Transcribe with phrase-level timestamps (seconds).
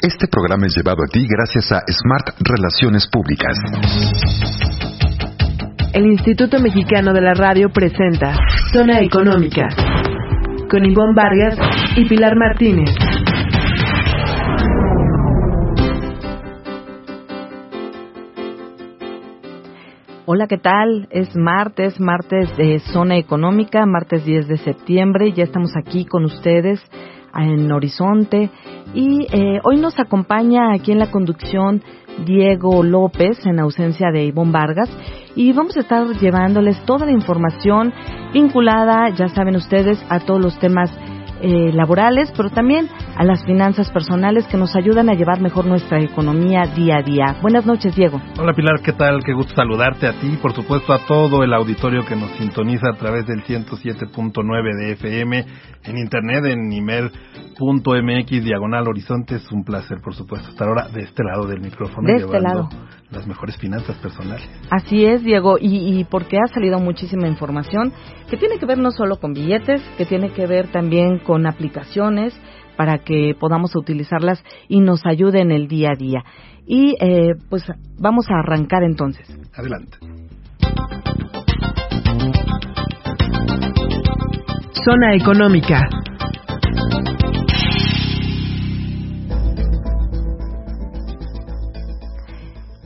[0.00, 3.58] Este programa es llevado a ti gracias a Smart Relaciones Públicas.
[5.92, 8.32] El Instituto Mexicano de la Radio presenta
[8.72, 9.66] Zona Económica
[10.70, 11.58] con Ivonne Vargas
[11.96, 12.90] y Pilar Martínez.
[20.26, 21.08] Hola, ¿qué tal?
[21.10, 25.32] Es martes, martes de Zona Económica, martes 10 de septiembre.
[25.32, 26.80] Ya estamos aquí con ustedes
[27.34, 28.50] en Horizonte.
[28.94, 31.82] Y eh, hoy nos acompaña aquí en la conducción
[32.24, 34.90] Diego López, en ausencia de Ivonne Vargas,
[35.36, 37.92] y vamos a estar llevándoles toda la información
[38.32, 40.90] vinculada, ya saben ustedes, a todos los temas
[41.40, 46.00] eh, laborales, pero también a las finanzas personales que nos ayudan a llevar mejor nuestra
[46.00, 47.36] economía día a día.
[47.40, 48.20] Buenas noches, Diego.
[48.38, 49.22] Hola, Pilar, ¿qué tal?
[49.24, 52.96] Qué gusto saludarte a ti, por supuesto a todo el auditorio que nos sintoniza a
[52.96, 55.44] través del 107.9 de FM,
[55.84, 59.36] en internet, en nivel.mx, diagonal horizonte.
[59.36, 62.08] Es un placer, por supuesto, estar ahora de este lado del micrófono.
[62.08, 62.68] De este lado
[63.10, 64.48] las mejores finanzas personales.
[64.70, 67.92] Así es, Diego, y, y, porque ha salido muchísima información
[68.28, 72.34] que tiene que ver no solo con billetes, que tiene que ver también con aplicaciones
[72.76, 76.24] para que podamos utilizarlas y nos ayude en el día a día.
[76.66, 77.64] Y eh, pues
[77.98, 79.26] vamos a arrancar entonces.
[79.54, 79.98] Adelante.
[84.84, 85.80] Zona económica.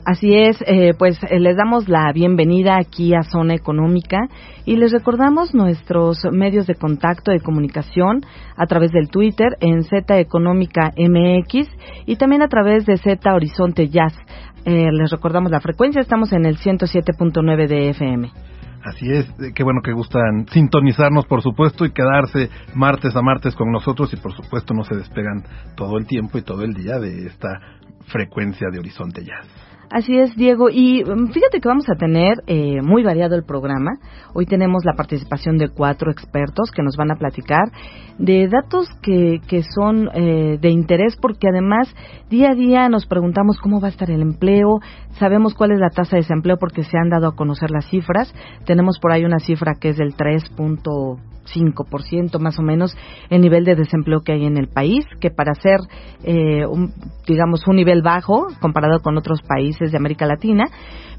[0.05, 4.17] Así es, eh, pues eh, les damos la bienvenida aquí a Zona Económica
[4.65, 8.21] y les recordamos nuestros medios de contacto de comunicación
[8.57, 11.69] a través del Twitter en Z Económica MX
[12.05, 14.13] y también a través de Z Horizonte Jazz.
[14.65, 18.29] Eh, les recordamos la frecuencia, estamos en el 107.9 de FM.
[18.83, 23.71] Así es, qué bueno que gustan sintonizarnos, por supuesto, y quedarse martes a martes con
[23.71, 25.43] nosotros y, por supuesto, no se despegan
[25.77, 27.57] todo el tiempo y todo el día de esta
[28.07, 29.72] frecuencia de Horizonte Jazz.
[29.93, 30.69] Así es, Diego.
[30.71, 33.91] Y mm, fíjate que vamos a tener eh, muy variado el programa.
[34.33, 37.71] Hoy tenemos la participación de cuatro expertos que nos van a platicar
[38.17, 41.93] de datos que, que son eh, de interés porque además
[42.27, 44.79] día a día nos preguntamos cómo va a estar el empleo.
[45.19, 48.33] Sabemos cuál es la tasa de desempleo porque se han dado a conocer las cifras.
[48.65, 50.43] Tenemos por ahí una cifra que es del 3.
[51.45, 52.95] 5% más o menos
[53.29, 55.79] el nivel de desempleo que hay en el país, que para ser,
[56.23, 56.93] eh, un,
[57.27, 60.65] digamos, un nivel bajo comparado con otros países de América Latina.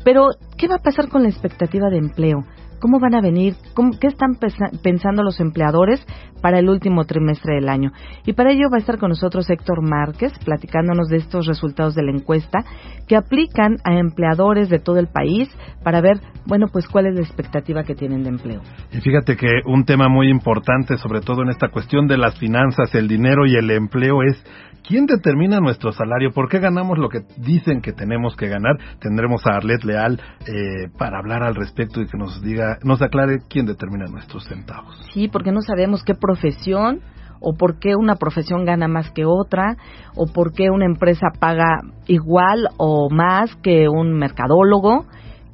[0.04, 2.44] Pero, ¿qué va a pasar con la expectativa de empleo?
[2.84, 3.54] ¿Cómo van a venir?
[3.98, 4.36] ¿Qué están
[4.82, 6.06] pensando los empleadores
[6.42, 7.92] para el último trimestre del año?
[8.26, 12.02] Y para ello va a estar con nosotros Héctor Márquez, platicándonos de estos resultados de
[12.02, 12.62] la encuesta
[13.08, 15.48] que aplican a empleadores de todo el país
[15.82, 18.60] para ver, bueno, pues cuál es la expectativa que tienen de empleo.
[18.92, 22.94] Y fíjate que un tema muy importante, sobre todo en esta cuestión de las finanzas,
[22.94, 24.44] el dinero y el empleo, es
[24.86, 26.32] ¿Quién determina nuestro salario?
[26.32, 28.76] ¿Por qué ganamos lo que dicen que tenemos que ganar?
[29.00, 33.38] Tendremos a Arlet Leal eh, para hablar al respecto y que nos diga, nos aclare
[33.48, 34.94] quién determina nuestros centavos.
[35.14, 37.00] Sí, porque no sabemos qué profesión
[37.40, 39.76] o por qué una profesión gana más que otra,
[40.16, 45.06] o por qué una empresa paga igual o más que un mercadólogo.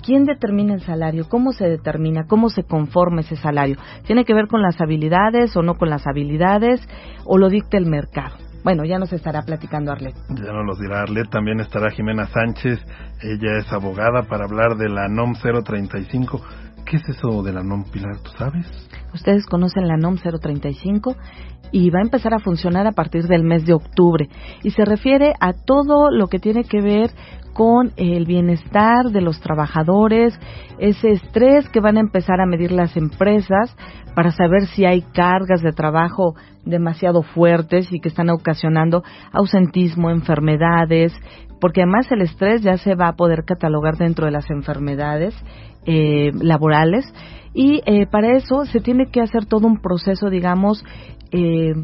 [0.04, 1.28] ¿Quién determina el salario?
[1.28, 2.24] ¿Cómo se determina?
[2.26, 3.76] ¿Cómo se conforma ese salario?
[4.06, 6.80] ¿Tiene que ver con las habilidades o no con las habilidades?
[7.24, 8.49] ¿O lo dicta el mercado?
[8.62, 10.14] Bueno, ya nos estará platicando Arlet.
[10.28, 11.30] Ya nos lo dirá Arlet.
[11.30, 12.78] También estará Jimena Sánchez.
[13.22, 16.40] Ella es abogada para hablar de la NOM 035.
[16.84, 18.18] ¿Qué es eso de la NOM, Pilar?
[18.18, 18.66] ¿Tú sabes?
[19.14, 21.16] Ustedes conocen la NOM 035
[21.72, 24.28] y va a empezar a funcionar a partir del mes de octubre.
[24.62, 27.10] Y se refiere a todo lo que tiene que ver
[27.52, 30.38] con el bienestar de los trabajadores,
[30.78, 33.76] ese estrés que van a empezar a medir las empresas
[34.14, 39.02] para saber si hay cargas de trabajo demasiado fuertes y que están ocasionando
[39.32, 41.12] ausentismo, enfermedades,
[41.60, 45.34] porque además el estrés ya se va a poder catalogar dentro de las enfermedades
[45.86, 47.04] eh, laborales
[47.52, 50.84] y eh, para eso se tiene que hacer todo un proceso, digamos,
[51.32, 51.74] eh,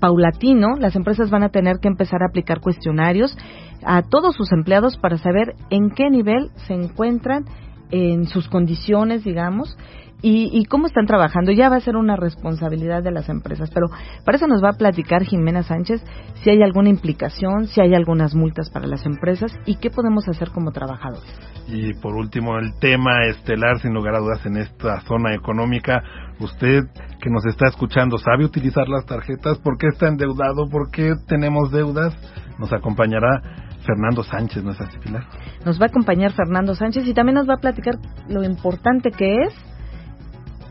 [0.00, 0.76] paulatino.
[0.78, 3.36] Las empresas van a tener que empezar a aplicar cuestionarios
[3.84, 7.44] a todos sus empleados para saber en qué nivel se encuentran
[7.90, 9.76] en sus condiciones, digamos,
[10.22, 11.52] y, cómo están trabajando.
[11.52, 13.86] Ya va a ser una responsabilidad de las empresas, pero
[14.24, 16.02] para eso nos va a platicar Jimena Sánchez
[16.42, 20.50] si hay alguna implicación, si hay algunas multas para las empresas y qué podemos hacer
[20.50, 21.55] como trabajadores.
[21.68, 26.02] Y por último, el tema estelar, sin lugar a dudas, en esta zona económica.
[26.38, 26.84] Usted
[27.20, 29.58] que nos está escuchando, ¿sabe utilizar las tarjetas?
[29.58, 30.68] ¿Por qué está endeudado?
[30.70, 32.14] ¿Por qué tenemos deudas?
[32.58, 33.42] Nos acompañará
[33.84, 35.24] Fernando Sánchez, ¿no es así, Pilar?
[35.64, 37.94] Nos va a acompañar Fernando Sánchez y también nos va a platicar
[38.28, 39.54] lo importante que es,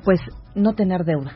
[0.04, 0.20] pues,
[0.54, 1.32] no tener deuda.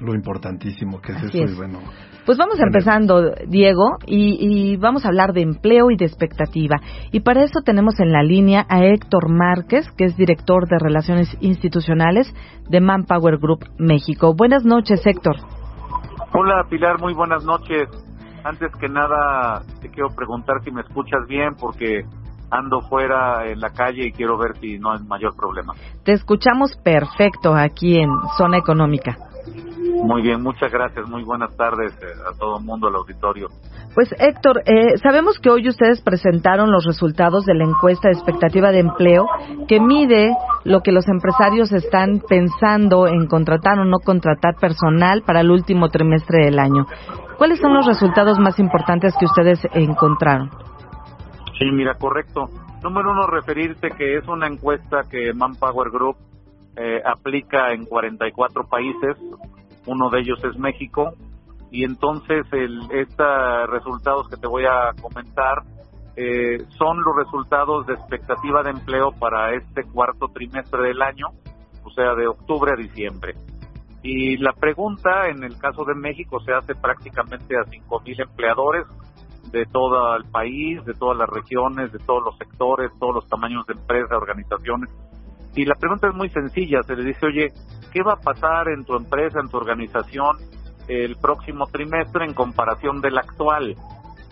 [0.00, 1.80] Lo importantísimo que es eso, y bueno,
[2.26, 6.80] Pues vamos empezando, Diego, y, y, vamos a hablar de empleo y de expectativa.
[7.12, 11.28] Y para eso tenemos en la línea a Héctor Márquez, que es director de Relaciones
[11.40, 12.34] Institucionales
[12.68, 14.34] de Manpower Group México.
[14.34, 15.36] Buenas noches, Héctor.
[16.34, 17.88] Hola, Pilar, muy buenas noches.
[18.42, 22.02] Antes que nada, te quiero preguntar si me escuchas bien, porque
[22.50, 25.74] ando fuera en la calle y quiero ver si no hay mayor problema.
[26.04, 29.16] Te escuchamos perfecto aquí en Zona Económica.
[30.02, 31.08] Muy bien, muchas gracias.
[31.08, 33.48] Muy buenas tardes eh, a todo el mundo, al auditorio.
[33.94, 38.70] Pues Héctor, eh, sabemos que hoy ustedes presentaron los resultados de la encuesta de expectativa
[38.70, 39.26] de empleo
[39.68, 40.34] que mide
[40.64, 45.88] lo que los empresarios están pensando en contratar o no contratar personal para el último
[45.88, 46.86] trimestre del año.
[47.38, 50.50] ¿Cuáles son los resultados más importantes que ustedes encontraron?
[51.58, 52.48] Sí, mira, correcto.
[52.82, 56.16] Número uno, referirte que es una encuesta que Manpower Group
[56.76, 59.16] eh, aplica en 44 países,
[59.86, 61.12] uno de ellos es México,
[61.70, 62.46] y entonces
[62.90, 65.62] estos resultados que te voy a comentar
[66.16, 71.26] eh, son los resultados de expectativa de empleo para este cuarto trimestre del año,
[71.84, 73.34] o sea, de octubre a diciembre.
[74.02, 78.86] Y la pregunta en el caso de México se hace prácticamente a 5.000 empleadores
[79.50, 83.66] de todo el país, de todas las regiones, de todos los sectores, todos los tamaños
[83.66, 84.90] de empresas, organizaciones.
[85.56, 87.48] Y la pregunta es muy sencilla, se le dice, oye,
[87.90, 90.36] ¿qué va a pasar en tu empresa, en tu organización
[90.86, 93.74] el próximo trimestre en comparación del actual?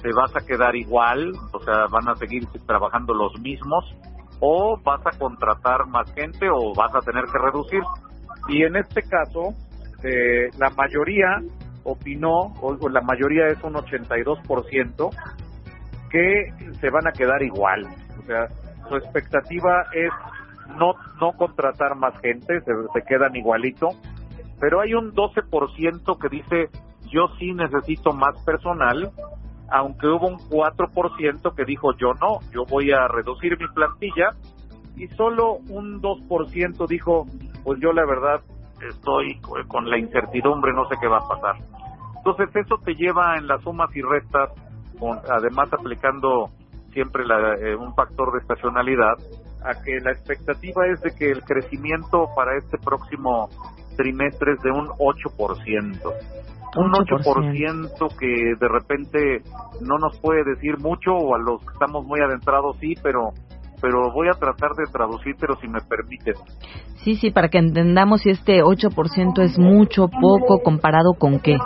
[0.02, 1.32] ¿Te vas a quedar igual?
[1.52, 3.84] O sea, ¿van a seguir trabajando los mismos?
[4.38, 7.82] ¿O vas a contratar más gente o vas a tener que reducir?
[8.48, 9.54] Y en este caso,
[10.04, 11.40] eh, la mayoría
[11.84, 15.10] opinó, o la mayoría es un 82%,
[16.10, 17.86] que se van a quedar igual.
[18.22, 18.46] O sea,
[18.88, 20.10] su expectativa es
[20.78, 23.88] no, no contratar más gente, se, quedan igualito,
[24.60, 26.68] pero hay un 12% que dice
[27.10, 29.10] yo sí necesito más personal,
[29.70, 34.30] aunque hubo un 4% que dijo yo no, yo voy a reducir mi plantilla,
[34.96, 37.26] y solo un 2% dijo
[37.62, 38.40] pues yo la verdad
[38.88, 41.56] estoy con la incertidumbre, no sé qué va a pasar.
[42.16, 44.50] Entonces eso te lleva en las sumas y restas,
[44.98, 46.50] con, además aplicando
[46.92, 49.14] siempre la, eh, un factor de estacionalidad,
[49.64, 53.48] a que la expectativa es de que el crecimiento para este próximo
[53.96, 56.12] trimestre es de un 8%.
[56.76, 59.42] Un 8% que de repente
[59.80, 63.30] no nos puede decir mucho o a los que estamos muy adentrados sí, pero
[63.84, 66.32] pero voy a tratar de traducir, pero si me permiten.
[67.02, 71.58] Sí, sí, para que entendamos si este 8% es mucho, poco, comparado con qué.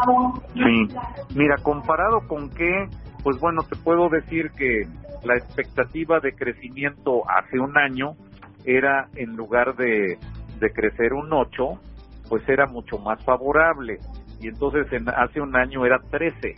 [0.55, 0.89] Sí,
[1.37, 2.89] mira, comparado con qué,
[3.23, 4.87] pues bueno, te puedo decir que
[5.25, 8.17] la expectativa de crecimiento hace un año
[8.65, 10.19] era, en lugar de,
[10.61, 11.81] de crecer un 8,
[12.29, 13.99] pues era mucho más favorable.
[14.41, 16.55] Y entonces en, hace un año era 13.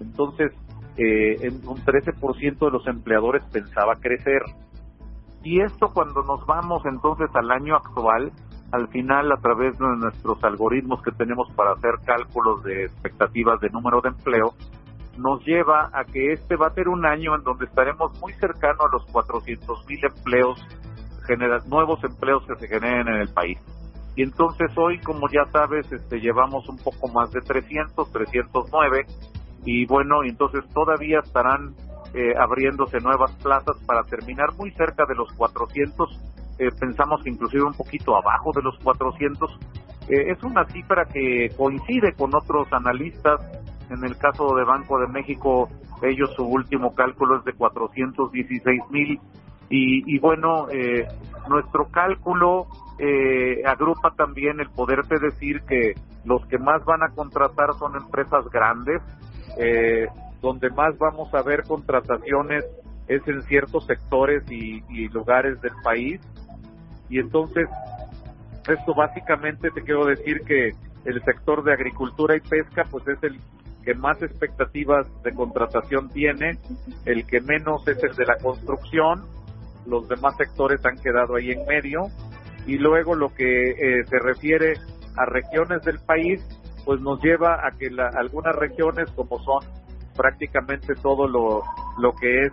[0.00, 0.52] Entonces,
[0.96, 4.42] eh, un 13% de los empleadores pensaba crecer
[5.42, 8.32] y esto cuando nos vamos entonces al año actual,
[8.72, 13.70] al final a través de nuestros algoritmos que tenemos para hacer cálculos de expectativas de
[13.70, 14.54] número de empleo,
[15.18, 18.84] nos lleva a que este va a ser un año en donde estaremos muy cercano
[18.84, 20.66] a los 400 mil empleos,
[21.66, 23.58] nuevos empleos que se generen en el país.
[24.16, 29.06] Y entonces hoy, como ya sabes, este, llevamos un poco más de 300, 309,
[29.64, 31.74] y bueno, entonces todavía estarán
[32.14, 36.18] eh, abriéndose nuevas plazas para terminar muy cerca de los 400,
[36.58, 39.58] eh, pensamos que inclusive un poquito abajo de los 400.
[40.08, 43.40] Eh, es una cifra que coincide con otros analistas.
[43.90, 45.68] En el caso de Banco de México,
[46.02, 49.20] ellos su último cálculo es de 416 mil.
[49.70, 50.66] Y, y, bueno,
[51.48, 52.66] nuestro cálculo
[53.66, 59.02] agrupa también el poderte decir que los que más van a contratar son empresas grandes,
[59.58, 60.06] eh,
[60.40, 62.64] donde más vamos a ver contrataciones
[63.08, 66.20] es en ciertos sectores y, lugares del país.
[67.08, 67.68] Y entonces,
[68.68, 70.74] esto básicamente te quiero decir que
[71.06, 73.40] el sector de agricultura y pesca, pues es el
[73.88, 76.58] que más expectativas de contratación tiene,
[77.06, 79.24] el que menos es el de la construcción,
[79.86, 82.02] los demás sectores han quedado ahí en medio,
[82.66, 84.74] y luego lo que eh, se refiere
[85.16, 86.46] a regiones del país,
[86.84, 89.64] pues nos lleva a que algunas regiones como son
[90.14, 91.62] prácticamente todo lo,
[91.98, 92.52] lo que es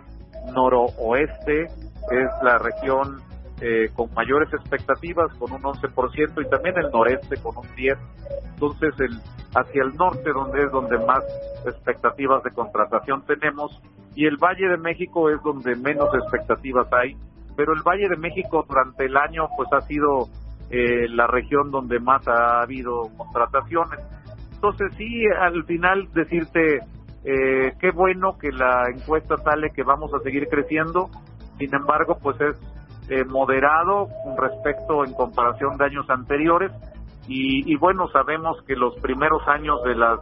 [0.54, 3.20] noroeste, es la región
[3.60, 7.96] eh, con mayores expectativas, con un 11%, y también el noreste con un 10%.
[8.54, 9.20] Entonces, el,
[9.54, 11.24] hacia el norte, donde es donde más
[11.66, 13.80] expectativas de contratación tenemos,
[14.14, 17.16] y el Valle de México es donde menos expectativas hay,
[17.56, 20.28] pero el Valle de México durante el año pues ha sido
[20.70, 24.00] eh, la región donde más ha habido contrataciones
[24.56, 26.78] entonces sí, al final decirte,
[27.24, 31.10] eh, qué bueno que la encuesta sale que vamos a seguir creciendo,
[31.58, 32.56] sin embargo, pues es
[33.08, 36.72] eh, moderado respecto en comparación de años anteriores
[37.28, 40.18] y, y bueno, sabemos que los primeros años de las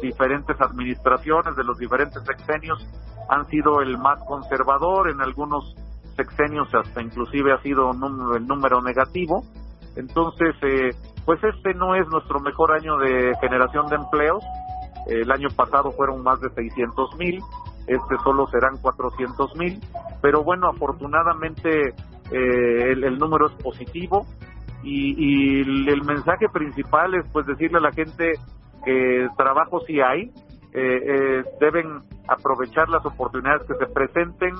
[0.00, 2.86] diferentes administraciones, de los diferentes sexenios,
[3.28, 5.74] han sido el más conservador, en algunos
[6.16, 9.44] sexenios hasta inclusive ha sido el número negativo.
[9.96, 10.90] Entonces, eh,
[11.24, 14.42] pues este no es nuestro mejor año de generación de empleos.
[15.06, 17.40] El año pasado fueron más de 600 mil,
[17.86, 19.80] este solo serán 400 mil,
[20.20, 21.94] pero bueno, afortunadamente
[22.32, 24.26] eh, el, número es positivo
[24.82, 28.34] y, y el mensaje principal es pues decirle a la gente
[28.84, 30.30] que trabajo sí hay,
[30.72, 34.54] eh, eh, deben aprovechar las oportunidades que se presenten.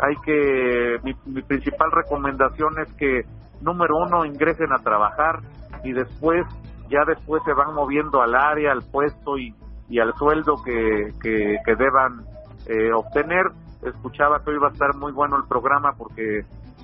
[0.00, 3.22] Hay que, mi, principal recomendación es que,
[3.60, 5.40] número uno, ingresen a trabajar
[5.84, 6.44] y después,
[6.88, 9.54] ya después se van moviendo al área, al puesto y,
[10.00, 12.24] al sueldo que, que, que deban
[12.66, 13.46] eh, obtener.
[13.82, 16.40] Escuchaba que hoy va a estar muy bueno el programa porque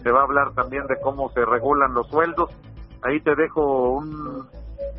[0.06, 2.48] se va a hablar también de cómo se regulan los sueldos.
[3.02, 4.46] Ahí te dejo un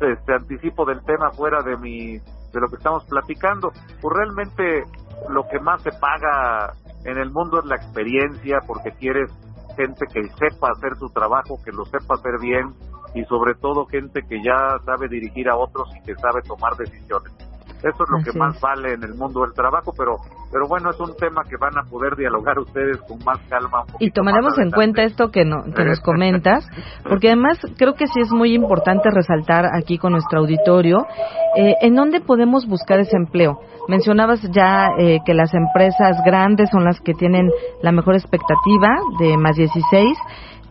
[0.02, 3.70] este anticipo del tema fuera de mi de lo que estamos platicando.
[4.02, 4.84] Pues realmente
[5.30, 6.74] lo que más se paga
[7.06, 9.32] en el mundo es la experiencia, porque quieres
[9.78, 12.74] gente que sepa hacer su trabajo, que lo sepa hacer bien
[13.14, 17.32] y sobre todo gente que ya sabe dirigir a otros y que sabe tomar decisiones.
[17.78, 20.16] Eso es lo que más vale en el mundo del trabajo, pero
[20.50, 23.84] pero bueno, es un tema que van a poder dialogar ustedes con más calma.
[23.98, 26.66] Y tomaremos en cuenta esto que, no, que nos comentas,
[27.06, 31.06] porque además creo que sí es muy importante resaltar aquí con nuestro auditorio
[31.54, 33.58] eh, en dónde podemos buscar ese empleo.
[33.88, 37.50] Mencionabas ya eh, que las empresas grandes son las que tienen
[37.82, 40.16] la mejor expectativa de más 16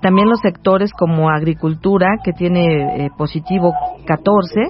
[0.02, 3.74] también los sectores como agricultura, que tiene eh, positivo
[4.06, 4.62] 14,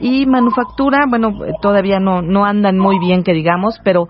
[0.00, 4.08] y manufactura, bueno, todavía no, no andan muy bien, que digamos, pero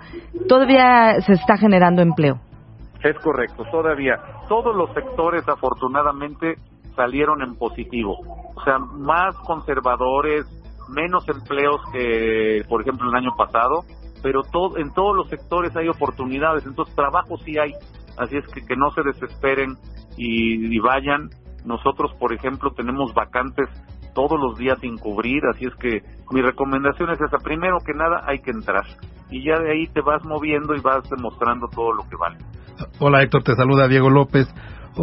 [0.48, 2.40] todavía se está generando empleo.
[3.02, 4.16] Es correcto, todavía.
[4.48, 6.56] Todos los sectores, afortunadamente,
[6.96, 8.18] salieron en positivo.
[8.56, 10.46] O sea, más conservadores,
[10.88, 13.84] menos empleos que, por ejemplo, el año pasado,
[14.22, 17.72] pero todo, en todos los sectores hay oportunidades, entonces trabajo sí hay.
[18.16, 19.76] Así es que que no se desesperen
[20.16, 21.30] y, vayan.
[21.64, 23.68] Nosotros, por ejemplo, tenemos vacantes
[24.14, 27.38] todos los días sin cubrir, así es que mi recomendación es esa.
[27.38, 28.84] Primero que nada, hay que entrar
[29.30, 32.38] y ya de ahí te vas moviendo y vas demostrando todo lo que vale.
[33.00, 34.46] Hola Héctor, te saluda Diego López.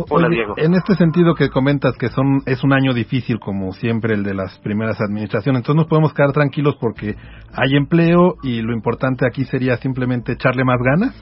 [0.10, 0.56] Hola Diego.
[0.58, 4.34] En este sentido que comentas que son es un año difícil como siempre el de
[4.34, 7.16] las primeras administraciones, entonces nos podemos quedar tranquilos porque
[7.54, 11.16] hay empleo y lo importante aquí sería simplemente echarle más ganas.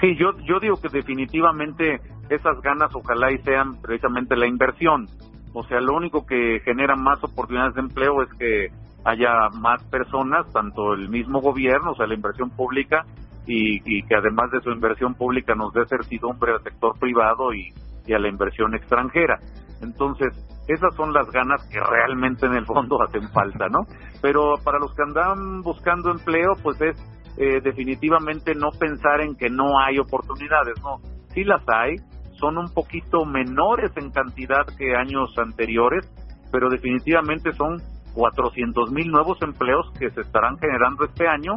[0.00, 5.06] Sí, yo, yo digo que definitivamente esas ganas ojalá y sean precisamente la inversión.
[5.52, 8.68] O sea, lo único que genera más oportunidades de empleo es que
[9.04, 13.04] haya más personas, tanto el mismo gobierno, o sea, la inversión pública,
[13.46, 17.72] y, que además de su inversión pública nos dé certidumbre al sector privado y,
[18.06, 19.40] y a la inversión extranjera.
[19.82, 20.28] Entonces,
[20.68, 23.80] esas son las ganas que realmente en el fondo hacen falta, ¿no?
[24.20, 26.96] Pero para los que andan buscando empleo, pues es
[27.36, 31.96] eh, definitivamente no pensar en que no hay oportunidades, no, sí las hay,
[32.42, 36.10] son un poquito menores en cantidad que años anteriores,
[36.50, 37.80] pero definitivamente son
[38.14, 41.54] 400 mil nuevos empleos que se estarán generando este año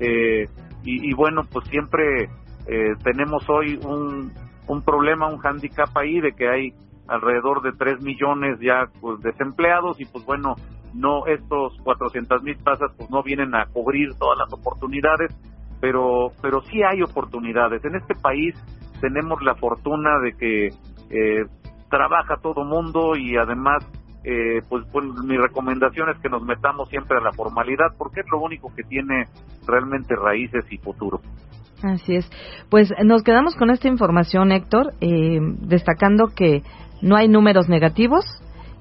[0.00, 0.46] eh,
[0.86, 2.24] y, bueno, pues siempre
[2.66, 4.32] eh, tenemos hoy un,
[4.66, 6.74] un problema, un hándicap ahí de que hay
[7.08, 10.56] alrededor de 3 millones ya pues, desempleados y pues bueno,
[10.92, 15.34] no estos 400 mil tasas pues no vienen a cubrir todas las oportunidades,
[15.80, 17.82] pero, pero sí hay oportunidades.
[17.84, 18.54] En este país
[19.04, 20.66] tenemos la fortuna de que
[21.10, 21.44] eh,
[21.90, 23.84] trabaja todo mundo y además
[24.24, 28.26] eh, pues, pues, mi recomendación es que nos metamos siempre a la formalidad porque es
[28.32, 29.24] lo único que tiene
[29.66, 31.20] realmente raíces y futuro.
[31.82, 32.30] Así es.
[32.70, 36.62] Pues nos quedamos con esta información, Héctor, eh, destacando que
[37.02, 38.24] no hay números negativos,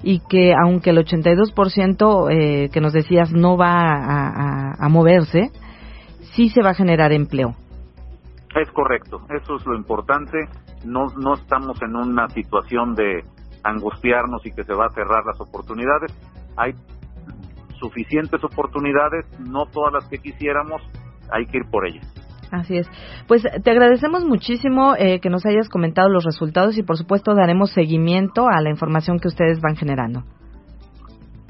[0.03, 5.49] y que aunque el 82% eh, que nos decías no va a, moverse,
[6.35, 7.55] sí se va a generar empleo.
[8.55, 10.37] Es correcto, eso es lo importante.
[10.85, 13.23] No, no estamos en una situación de
[13.63, 16.11] angustiarnos y que se va a cerrar las oportunidades.
[16.55, 16.73] Hay
[17.79, 20.81] suficientes oportunidades, no todas las que quisiéramos,
[21.31, 22.05] hay que ir por ellas.
[22.51, 22.87] Así es.
[23.27, 27.71] Pues te agradecemos muchísimo eh, que nos hayas comentado los resultados y por supuesto daremos
[27.71, 30.23] seguimiento a la información que ustedes van generando.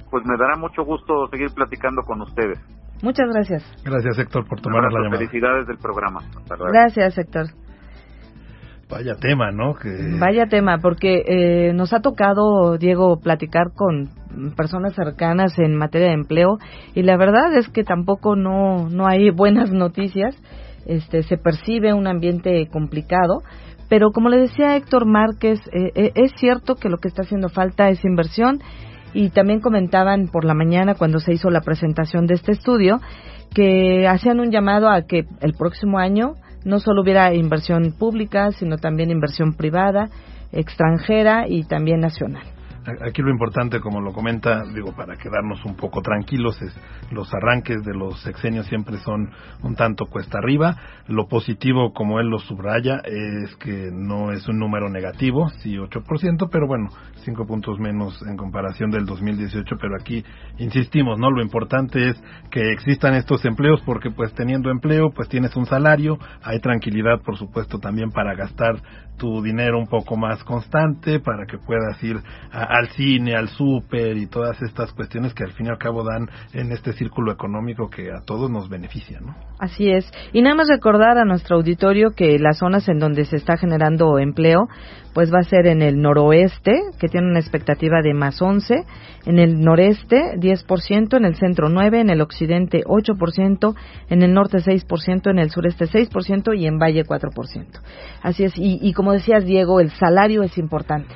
[0.10, 2.60] Pues me dará mucho gusto seguir platicando con ustedes.
[3.03, 3.63] Muchas gracias.
[3.83, 5.17] Gracias Héctor por tomar la llamada.
[5.17, 6.22] Felicidades del programa.
[6.72, 7.48] Gracias Héctor.
[8.89, 9.75] Vaya tema, ¿no?
[10.19, 14.10] Vaya tema, porque eh, nos ha tocado, Diego, platicar con
[14.55, 16.60] personas cercanas en materia de empleo
[16.93, 20.36] y la verdad es que tampoco no, no hay buenas noticias.
[20.86, 23.41] Este, se percibe un ambiente complicado,
[23.89, 27.50] pero como le decía Héctor Márquez, eh, eh, es cierto que lo que está haciendo
[27.50, 28.60] falta es inversión
[29.13, 33.00] y también comentaban por la mañana cuando se hizo la presentación de este estudio
[33.53, 38.77] que hacían un llamado a que el próximo año no solo hubiera inversión pública, sino
[38.77, 40.10] también inversión privada,
[40.51, 42.52] extranjera y también nacional.
[42.86, 46.75] Aquí lo importante, como lo comenta, digo, para quedarnos un poco tranquilos, es
[47.12, 49.30] los arranques de los sexenios siempre son
[49.62, 50.75] un tanto cuesta arriba.
[51.08, 56.50] Lo positivo, como él lo subraya, es que no es un número negativo, sí 8%,
[56.52, 56.90] pero bueno,
[57.24, 60.24] 5 puntos menos en comparación del 2018, pero aquí
[60.58, 61.32] insistimos, ¿no?
[61.32, 66.18] Lo importante es que existan estos empleos porque pues teniendo empleo, pues tienes un salario,
[66.44, 68.75] hay tranquilidad, por supuesto, también para gastar
[69.17, 72.17] tu dinero un poco más constante, para que puedas ir
[72.51, 76.29] al cine, al súper y todas estas cuestiones que al fin y al cabo dan
[76.53, 79.36] en este círculo económico que a todos nos beneficia, ¿no?
[79.60, 80.12] Así es.
[80.34, 84.20] Y nada más recordar a nuestro auditorio que las zonas en donde se está generando
[84.20, 84.67] empleo,
[85.13, 88.84] pues va a ser en el noroeste, que tiene una expectativa de más 11,
[89.25, 93.75] en el noreste 10%, en el centro 9, en el occidente 8%,
[94.10, 97.65] en el norte 6%, en el sureste 6% y en valle 4%.
[98.22, 98.58] Así es.
[98.58, 101.13] Y, y como decías, Diego, el salario es importante.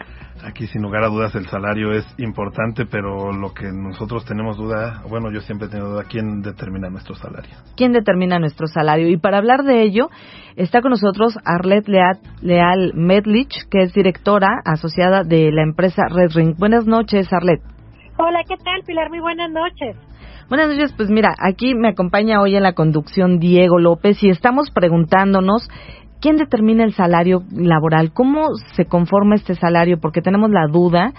[0.48, 5.02] Aquí sin lugar a dudas el salario es importante, pero lo que nosotros tenemos duda,
[5.10, 7.54] bueno, yo siempre he tenido duda, ¿quién determina nuestro salario?
[7.76, 9.10] ¿Quién determina nuestro salario?
[9.10, 10.08] Y para hablar de ello,
[10.56, 16.32] está con nosotros Arlet Leal, Leal Medlich, que es directora asociada de la empresa Red
[16.34, 16.56] Ring.
[16.58, 17.60] Buenas noches, Arlet.
[18.18, 19.10] Hola, ¿qué tal, Pilar?
[19.10, 19.98] Muy buenas noches.
[20.48, 24.72] Buenas noches, pues mira, aquí me acompaña hoy en la conducción Diego López y estamos
[24.72, 25.68] preguntándonos
[26.20, 28.12] ¿Quién determina el salario laboral?
[28.14, 30.00] ¿Cómo se conforma este salario?
[30.00, 31.14] Porque tenemos la duda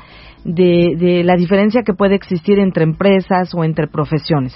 [0.45, 4.55] de, de la diferencia que puede existir entre empresas o entre profesiones.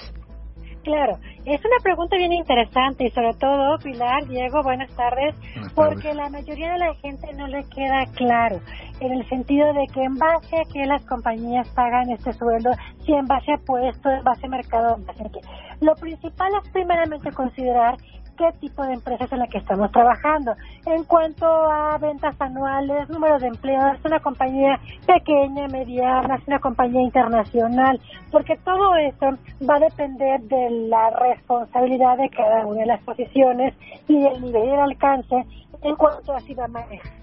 [0.83, 5.33] Claro, es una pregunta bien interesante y sobre todo, Pilar, Diego, buenas tardes,
[5.75, 8.59] porque la mayoría de la gente no le queda claro,
[8.99, 12.71] en el sentido de que en base a que las compañías pagan este sueldo,
[13.05, 15.39] si en base a puestos, en base a mercado, en base a qué.
[15.79, 17.95] Lo principal es primeramente considerar
[18.37, 20.53] qué tipo de empresa es en la que estamos trabajando.
[20.85, 26.59] En cuanto a ventas anuales, número de empleados, es una compañía pequeña, mediana, es una
[26.59, 27.99] compañía internacional,
[28.31, 33.73] porque todo eso va a depender de la responsabilidad de cada una de las posiciones
[34.07, 35.35] y del nivel de alcance
[35.81, 37.22] en cuanto a si va a manejar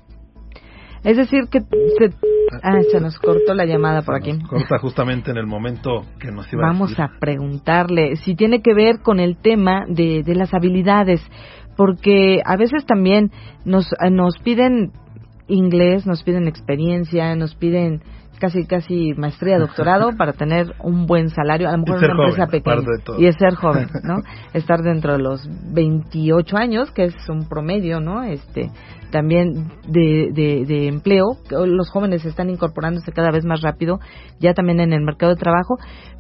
[1.05, 2.15] es decir, que se,
[2.63, 4.39] ah, se nos cortó la llamada por aquí.
[4.49, 8.75] corta justamente en el momento que nos iba Vamos a, a preguntarle si tiene que
[8.75, 11.21] ver con el tema de, de las habilidades,
[11.77, 13.31] porque a veces también
[13.65, 14.93] nos, nos piden
[15.49, 18.03] inglés, nos piden experiencia, nos piden
[18.39, 22.47] casi casi maestría, doctorado para tener un buen salario, a lo mejor en una empresa
[22.47, 22.87] pequeña
[23.19, 24.17] y es ser joven, ¿no?
[24.55, 28.23] Estar dentro de los 28 años, que es un promedio, ¿no?
[28.25, 28.71] Este
[29.11, 33.99] también de, de, de empleo, los jóvenes están incorporándose cada vez más rápido,
[34.39, 35.77] ya también en el mercado de trabajo,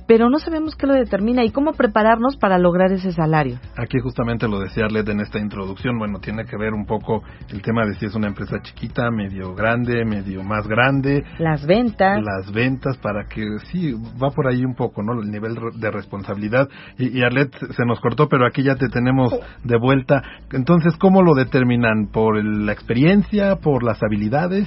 [0.06, 3.60] pero no sabemos qué lo determina y cómo prepararnos para lograr ese salario.
[3.76, 7.62] Aquí justamente lo decía Led en esta introducción, bueno, tiene que ver un poco el
[7.62, 11.22] tema de si es una empresa chiquita, medio grande, medio más grande.
[11.38, 12.18] Las ventas.
[12.24, 15.12] Las ventas, para que sí, va por ahí un poco, ¿no?
[15.12, 16.68] El nivel de responsabilidad.
[16.98, 20.22] Y, y Arlet se nos cortó, pero aquí ya te tenemos de vuelta.
[20.52, 22.08] Entonces, ¿cómo lo determinan?
[22.12, 23.56] ¿Por la experiencia?
[23.56, 24.66] ¿Por las habilidades?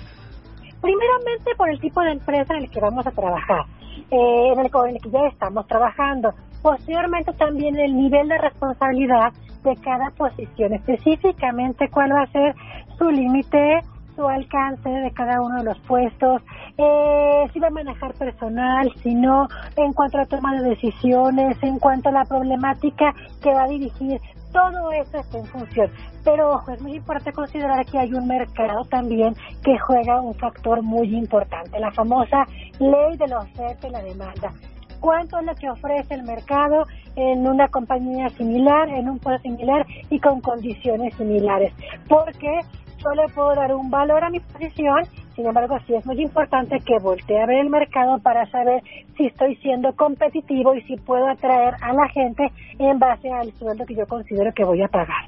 [0.82, 3.65] Primeramente por el tipo de empresa en el que vamos a trabajar
[4.12, 6.34] eh, en, el, en el que ya estamos trabajando.
[6.62, 12.54] Posteriormente también el nivel de responsabilidad de cada posición, específicamente cuál va a ser
[12.97, 13.80] su límite,
[14.15, 16.41] su alcance de cada uno de los puestos,
[16.78, 21.58] eh, si va a manejar personal, si no, en cuanto a la toma de decisiones,
[21.62, 24.19] en cuanto a la problemática que va a dirigir,
[24.52, 25.91] todo eso está en función.
[26.23, 30.82] Pero ojo, es muy importante considerar que hay un mercado también que juega un factor
[30.82, 32.45] muy importante, la famosa
[32.80, 34.52] ley de la oferta y la demanda.
[34.99, 36.86] ¿Cuánto es lo que ofrece el mercado
[37.17, 41.73] en una compañía similar, en un puesto similar y con condiciones similares?
[42.08, 42.62] Porque
[43.03, 45.03] yo le puedo dar un valor a mi posición,
[45.35, 48.81] sin embargo, sí es muy importante que voltee a ver el mercado para saber
[49.17, 52.47] si estoy siendo competitivo y si puedo atraer a la gente
[52.79, 55.25] en base al sueldo que yo considero que voy a pagar.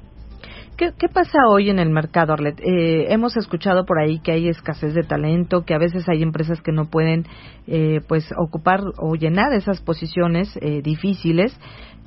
[0.76, 2.60] ¿Qué, ¿Qué, pasa hoy en el mercado, Arlet?
[2.60, 6.60] Eh, hemos escuchado por ahí que hay escasez de talento, que a veces hay empresas
[6.60, 7.24] que no pueden
[7.66, 11.58] eh, pues ocupar o llenar esas posiciones eh, difíciles.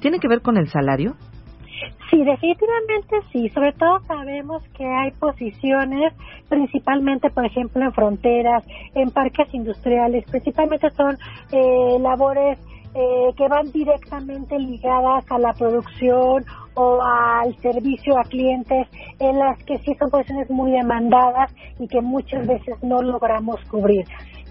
[0.02, 1.16] ¿Tiene que ver con el salario?
[2.10, 3.50] Sí, definitivamente sí.
[3.50, 6.14] Sobre todo sabemos que hay posiciones,
[6.48, 8.64] principalmente, por ejemplo, en fronteras,
[8.96, 11.18] en parques industriales, principalmente son
[11.52, 12.58] eh, labores
[12.96, 16.44] eh, que van directamente ligadas a la producción
[16.74, 18.88] o al servicio a clientes
[19.20, 24.06] en las que sí son posiciones muy demandadas y que muchas veces no logramos cubrir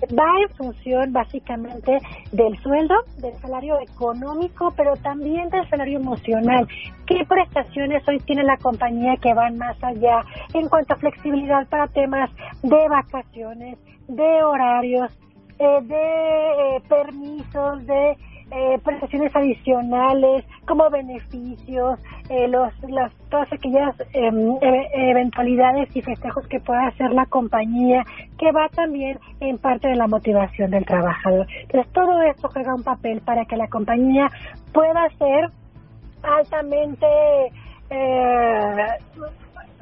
[0.07, 1.99] va en función básicamente
[2.33, 6.67] del sueldo, del salario económico, pero también del salario emocional.
[7.07, 10.23] ¿Qué prestaciones hoy tiene la compañía que van más allá
[10.55, 12.31] en cuanto a flexibilidad para temas
[12.63, 15.11] de vacaciones, de horarios,
[15.59, 18.17] eh, de eh, permisos, de
[18.51, 24.57] eh, prestaciones adicionales como beneficios, eh, los, las, todas aquellas em,
[24.95, 28.03] eventualidades y festejos que pueda hacer la compañía,
[28.39, 31.47] que va también en parte de la motivación del trabajador.
[31.63, 34.29] Entonces, todo esto juega un papel para que la compañía
[34.73, 35.51] pueda ser
[36.23, 37.07] altamente
[37.91, 38.87] eh,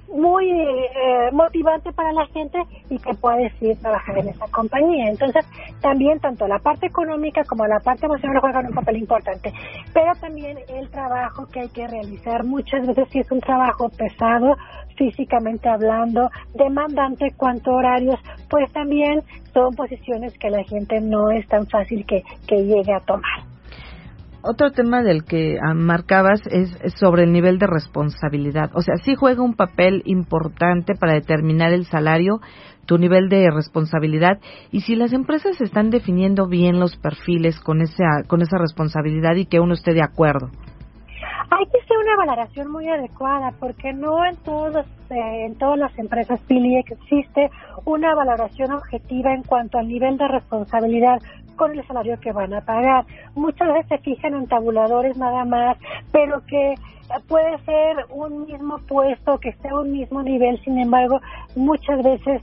[0.08, 2.58] muy eh, motivante para la gente
[2.90, 5.10] y que pueda decidir trabajar en esa compañía.
[5.10, 5.44] Entonces,
[5.80, 9.52] también tanto la parte económica como la parte emocional juegan un papel importante,
[9.92, 14.56] pero también el trabajo que hay que realizar muchas veces si es un trabajo pesado,
[14.96, 21.66] físicamente hablando, demandante cuanto horarios, pues también son posiciones que la gente no es tan
[21.66, 23.55] fácil que, que llegue a tomar.
[24.48, 28.70] Otro tema del que ah, marcabas es, sobre el nivel de responsabilidad.
[28.74, 32.40] O sea, sí juega un papel importante para determinar el salario,
[32.86, 34.38] tu nivel de responsabilidad
[34.70, 39.46] y si las empresas están definiendo bien los perfiles con esa, con esa responsabilidad y
[39.46, 40.50] que uno esté de acuerdo.
[41.50, 45.96] Hay que hacer una valoración muy adecuada porque no en todos eh, en todas las
[45.98, 47.50] empresas Pili existe
[47.84, 51.18] una valoración objetiva en cuanto al nivel de responsabilidad
[51.56, 53.04] con el salario que van a pagar.
[53.34, 55.76] Muchas veces se fijan en tabuladores nada más,
[56.12, 56.74] pero que
[57.28, 61.20] puede ser un mismo puesto, que sea un mismo nivel, sin embargo,
[61.54, 62.42] muchas veces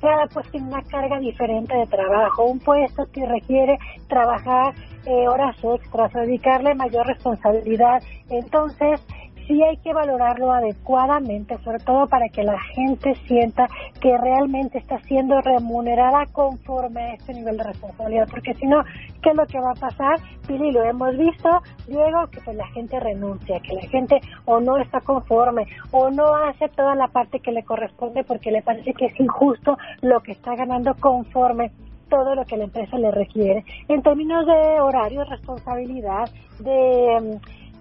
[0.00, 4.74] cada puesto tiene una carga diferente de trabajo, un puesto que requiere trabajar
[5.06, 8.02] eh, horas extras, dedicarle mayor responsabilidad.
[8.28, 9.00] Entonces,
[9.46, 13.68] sí hay que valorarlo adecuadamente, sobre todo para que la gente sienta
[14.00, 18.82] que realmente está siendo remunerada conforme a este nivel de responsabilidad, porque si no,
[19.22, 20.18] ¿qué es lo que va a pasar?
[20.46, 21.48] Pili, lo hemos visto,
[21.86, 26.34] Diego, que pues la gente renuncia, que la gente o no está conforme o no
[26.34, 30.32] hace toda la parte que le corresponde porque le parece que es injusto lo que
[30.32, 31.70] está ganando conforme
[32.08, 36.28] todo lo que la empresa le requiere en términos de horario, responsabilidad,
[36.60, 37.40] de de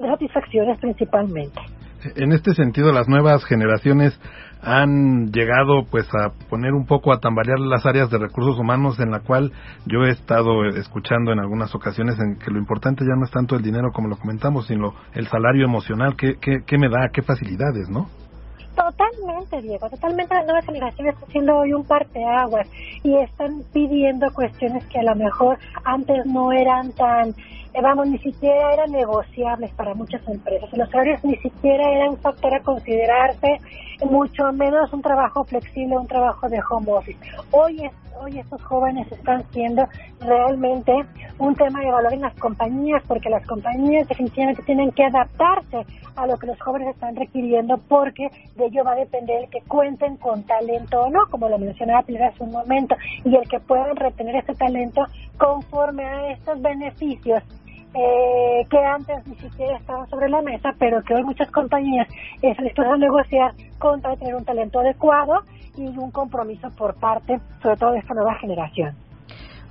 [0.10, 1.62] satisfacciones principalmente.
[2.16, 4.20] En este sentido, las nuevas generaciones
[4.62, 9.12] han llegado pues a poner un poco a tambalear las áreas de recursos humanos en
[9.12, 9.52] la cual
[9.86, 13.56] yo he estado escuchando en algunas ocasiones en que lo importante ya no es tanto
[13.56, 17.90] el dinero como lo comentamos, sino el salario emocional, qué, qué, me da, qué facilidades,
[17.90, 18.08] ¿no?
[18.76, 22.70] Totalmente, Diego, totalmente las nuevas generaciones están haciendo hoy un parteaguas
[23.04, 27.34] y están pidiendo cuestiones que a lo mejor antes no eran tan
[27.74, 30.70] eh, vamos, ni siquiera eran negociables para muchas empresas.
[30.74, 33.60] Los horarios ni siquiera eran un factor a considerarse,
[34.10, 37.20] mucho menos un trabajo flexible, un trabajo de home office.
[37.52, 39.88] Hoy, hoy estos jóvenes están siendo
[40.20, 40.92] realmente
[41.40, 46.28] un tema de valor en las compañías, porque las compañías definitivamente tienen que adaptarse a
[46.28, 50.18] lo que los jóvenes están requiriendo, porque de ello va a depender el que cuenten
[50.18, 53.96] con talento o no, como lo mencionaba Pilar hace un momento, y el que puedan
[53.96, 55.06] retener ese talento
[55.38, 57.44] conforme a estos beneficios
[57.94, 62.08] eh, que antes ni siquiera estaban sobre la mesa, pero que hoy muchas compañías
[62.42, 65.34] están dispuestas a negociar contra tener un talento adecuado
[65.76, 68.96] y un compromiso por parte, sobre todo de esta nueva generación.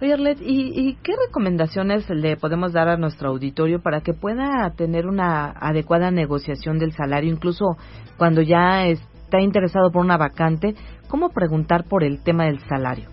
[0.02, 5.06] Oye, Arlet, ¿y, qué recomendaciones le podemos dar a nuestro auditorio para que pueda tener
[5.06, 7.76] una adecuada negociación del salario, incluso
[8.16, 10.74] cuando ya está interesado por una vacante?
[11.08, 13.10] ¿Cómo preguntar por el tema del salario?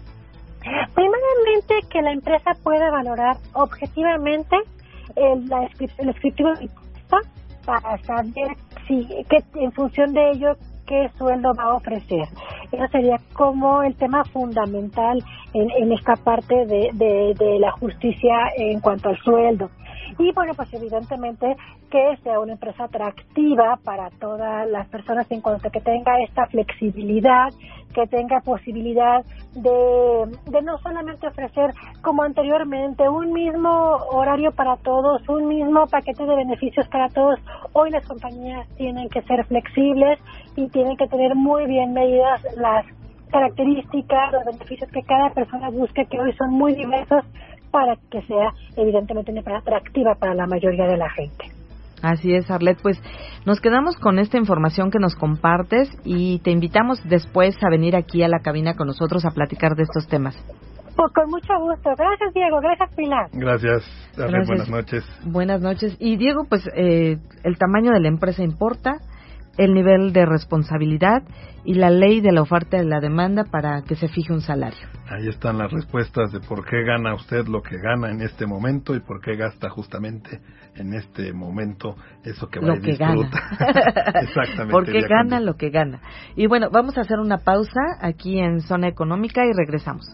[0.96, 4.56] Primeramente, que la empresa pueda valorar objetivamente
[5.18, 6.54] el, la, el escritura
[7.66, 8.56] para saber
[8.88, 12.26] si que en función de ello qué sueldo va a ofrecer.
[12.72, 15.22] Eso sería como el tema fundamental
[15.54, 19.70] en, en esta parte de, de, de la justicia en cuanto al sueldo.
[20.18, 21.56] Y bueno, pues evidentemente
[21.90, 26.46] que sea una empresa atractiva para todas las personas en cuanto a que tenga esta
[26.48, 27.50] flexibilidad,
[27.94, 33.70] que tenga posibilidad de, de no solamente ofrecer como anteriormente un mismo
[34.12, 37.40] horario para todos, un mismo paquete de beneficios para todos.
[37.74, 40.20] Hoy las compañías tienen que ser flexibles
[40.56, 42.86] y tienen que tener muy bien medidas las
[43.32, 47.26] características, los beneficios que cada persona busque, que hoy son muy diversos
[47.72, 51.46] para que sea evidentemente una empresa atractiva para la mayoría de la gente.
[52.02, 52.78] Así es, Arlet.
[52.82, 53.02] Pues
[53.46, 58.24] nos quedamos con esta información que nos compartes y te invitamos después a venir aquí
[58.24, 60.36] a la cabina con nosotros a platicar de estos temas.
[60.96, 61.92] Pues con mucho gusto.
[61.96, 62.60] Gracias, Diego.
[62.60, 63.30] Gracias, Pilar.
[63.32, 63.84] Gracias.
[64.18, 65.04] Arlet, buenas noches.
[65.26, 65.96] Buenas noches.
[66.00, 68.98] Y Diego, pues eh, el tamaño de la empresa importa,
[69.58, 71.24] el nivel de responsabilidad
[71.66, 74.88] y la ley de la oferta y la demanda para que se fije un salario.
[75.10, 78.96] Ahí están las respuestas de por qué gana usted lo que gana en este momento
[78.96, 80.40] y por qué gasta justamente
[80.76, 83.40] en este momento eso que va lo a que disfruta.
[83.60, 84.20] gana.
[84.22, 84.72] Exactamente.
[84.72, 86.02] Porque gana lo que gana.
[86.36, 90.06] Y bueno, vamos a hacer una pausa aquí en Zona Económica y regresamos.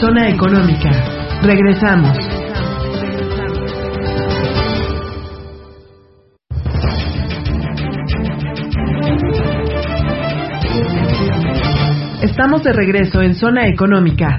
[0.00, 0.90] Zona Económica.
[1.42, 2.35] Regresamos.
[12.38, 14.36] Estamos de regreso en Zona Económica.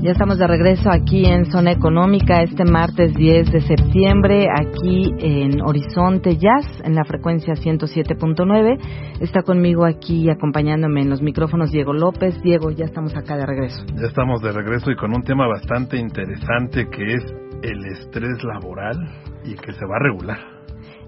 [0.00, 5.60] Ya estamos de regreso aquí en Zona Económica este martes 10 de septiembre, aquí en
[5.60, 9.20] Horizonte Jazz, en la frecuencia 107.9.
[9.20, 12.40] Está conmigo aquí acompañándome en los micrófonos Diego López.
[12.40, 13.84] Diego, ya estamos acá de regreso.
[14.00, 17.24] Ya estamos de regreso y con un tema bastante interesante que es
[17.62, 18.96] el estrés laboral
[19.44, 20.53] y que se va a regular.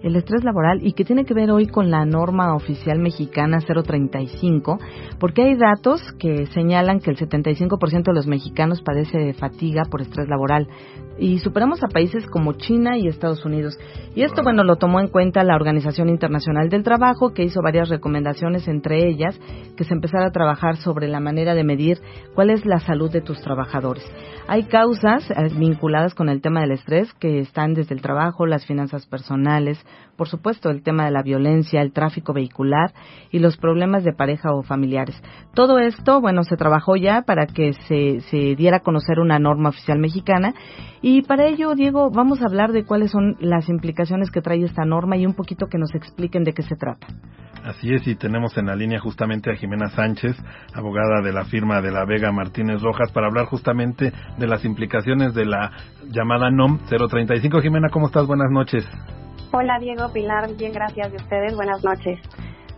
[0.02, 4.78] El estrés laboral y que tiene que ver hoy con la norma oficial mexicana 035,
[5.18, 10.02] porque hay datos que señalan que el 75% de los mexicanos padece de fatiga por
[10.02, 10.68] estrés laboral
[11.18, 13.78] y superamos a países como China y Estados Unidos.
[14.14, 17.88] Y esto, bueno, lo tomó en cuenta la Organización Internacional del Trabajo, que hizo varias
[17.88, 19.38] recomendaciones, entre ellas
[19.76, 22.00] que se empezara a trabajar sobre la manera de medir
[22.34, 24.04] cuál es la salud de tus trabajadores.
[24.48, 28.64] Hay causas eh, vinculadas con el tema del estrés que están desde el trabajo, las
[28.64, 29.84] finanzas personales,
[30.16, 32.92] por supuesto el tema de la violencia, el tráfico vehicular
[33.30, 35.20] y los problemas de pareja o familiares.
[35.54, 39.68] Todo esto, bueno, se trabajó ya para que se, se diera a conocer una norma
[39.68, 40.54] oficial mexicana
[41.02, 44.84] y para ello, Diego, vamos a hablar de cuáles son las implicaciones que trae esta
[44.84, 47.06] norma y un poquito que nos expliquen de qué se trata.
[47.66, 50.36] Así es, y tenemos en la línea justamente a Jimena Sánchez,
[50.72, 55.34] abogada de la firma de la Vega Martínez Rojas, para hablar justamente de las implicaciones
[55.34, 55.72] de la
[56.08, 57.60] llamada NOM 035.
[57.60, 58.24] Jimena, ¿cómo estás?
[58.24, 58.86] Buenas noches.
[59.52, 61.54] Hola Diego, Pilar, bien, gracias de ustedes.
[61.54, 62.18] Buenas noches.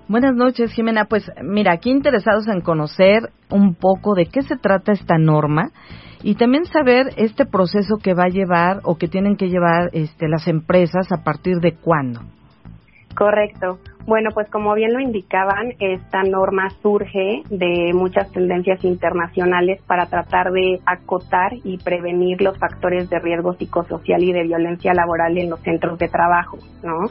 [0.08, 1.04] Buenas noches, Jimena.
[1.04, 5.70] Pues mira, aquí interesados en conocer un poco de qué se trata esta norma
[6.22, 10.28] y también saber este proceso que va a llevar o que tienen que llevar este,
[10.28, 12.20] las empresas a partir de cuándo.
[13.14, 13.78] Correcto.
[14.08, 20.50] Bueno, pues como bien lo indicaban, esta norma surge de muchas tendencias internacionales para tratar
[20.50, 25.60] de acotar y prevenir los factores de riesgo psicosocial y de violencia laboral en los
[25.60, 27.10] centros de trabajo, ¿no?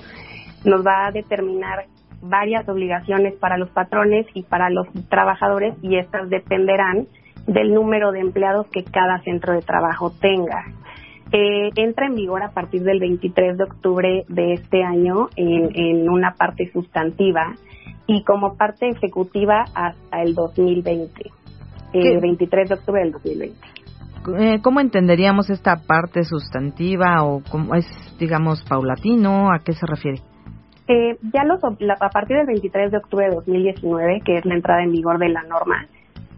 [0.65, 1.85] Nos va a determinar
[2.19, 7.05] varias obligaciones para los patrones y para los trabajadores y estas dependerán
[7.45, 10.65] del número de empleados que cada centro de trabajo tenga.
[11.31, 16.09] Eh, entra en vigor a partir del 23 de octubre de este año en, en
[16.09, 17.53] una parte sustantiva
[18.07, 21.11] y como parte ejecutiva hasta el 2020,
[21.91, 21.99] ¿Qué?
[21.99, 23.57] eh, 23 de octubre del 2020.
[24.39, 27.85] Eh, ¿Cómo entenderíamos esta parte sustantiva o cómo es,
[28.19, 29.51] digamos, paulatino?
[29.51, 30.19] ¿A qué se refiere?
[30.87, 34.55] Eh, ya los, la- a partir del 23 de octubre de 2019, que es la
[34.55, 35.85] entrada en vigor de la norma,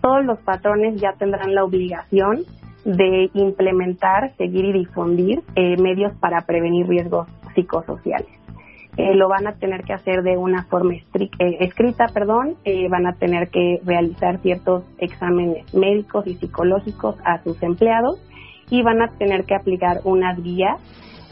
[0.01, 2.39] todos los patrones ya tendrán la obligación
[2.85, 8.39] de implementar, seguir y difundir eh, medios para prevenir riesgos psicosociales.
[8.97, 13.07] Eh, lo van a tener que hacer de una forma eh, escrita, perdón, eh, van
[13.07, 18.19] a tener que realizar ciertos exámenes médicos y psicológicos a sus empleados
[18.69, 20.81] y van a tener que aplicar unas guías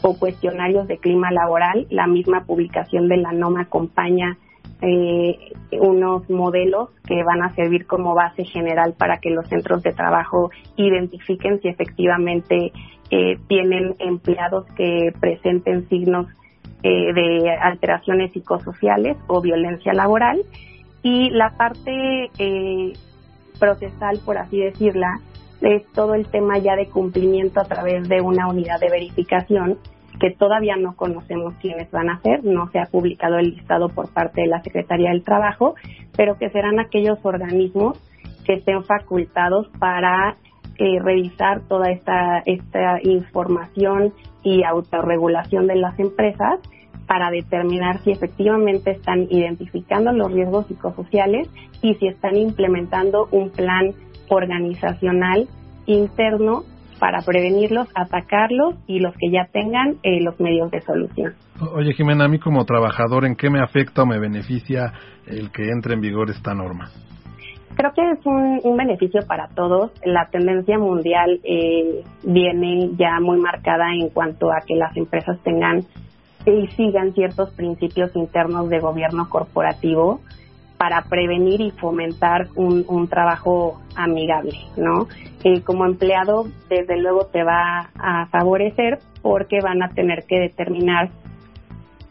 [0.00, 1.86] o cuestionarios de clima laboral.
[1.90, 4.38] La misma publicación de la NOM acompaña
[4.80, 9.92] eh, unos modelos que van a servir como base general para que los centros de
[9.92, 12.72] trabajo identifiquen si efectivamente
[13.10, 16.26] eh, tienen empleados que presenten signos
[16.82, 20.42] eh, de alteraciones psicosociales o violencia laboral.
[21.02, 22.92] Y la parte eh,
[23.58, 25.20] procesal, por así decirla,
[25.60, 29.78] es todo el tema ya de cumplimiento a través de una unidad de verificación
[30.20, 34.12] que todavía no conocemos quiénes van a ser, no se ha publicado el listado por
[34.12, 35.74] parte de la Secretaría del Trabajo,
[36.16, 37.98] pero que serán aquellos organismos
[38.44, 40.36] que estén facultados para
[40.78, 46.60] eh, revisar toda esta, esta información y autorregulación de las empresas
[47.06, 51.48] para determinar si efectivamente están identificando los riesgos psicosociales
[51.82, 53.92] y si están implementando un plan
[54.28, 55.48] organizacional
[55.86, 56.64] interno
[56.98, 61.34] para prevenirlos, atacarlos y los que ya tengan eh, los medios de solución.
[61.74, 64.92] Oye, Jimena, a mí como trabajador, ¿en qué me afecta o me beneficia
[65.26, 66.90] el que entre en vigor esta norma?
[67.76, 69.92] Creo que es un, un beneficio para todos.
[70.04, 75.84] La tendencia mundial eh, viene ya muy marcada en cuanto a que las empresas tengan
[76.46, 80.20] y sigan ciertos principios internos de gobierno corporativo
[80.78, 85.08] para prevenir y fomentar un, un trabajo amigable, ¿no?
[85.44, 91.10] Eh, como empleado, desde luego te va a favorecer porque van a tener que determinar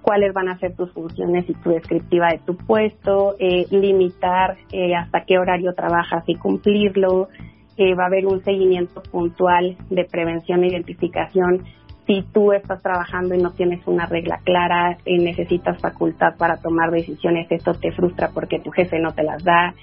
[0.08, 4.96] cuáles van a ser tus funciones y tu descriptiva de tu puesto, eh, limitar eh,
[4.96, 7.28] hasta qué horario trabajas y cumplirlo,
[7.76, 11.64] eh, va a haber un seguimiento puntual de prevención e identificación
[12.08, 16.90] si tú estás trabajando y no tienes una regla clara, y necesitas facultad para tomar
[16.90, 19.74] decisiones, esto te frustra porque tu jefe no te las da.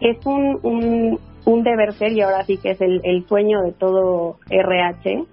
[0.00, 3.72] Es un, un, un deber ser y ahora sí que es el, el sueño de
[3.72, 5.24] todo RH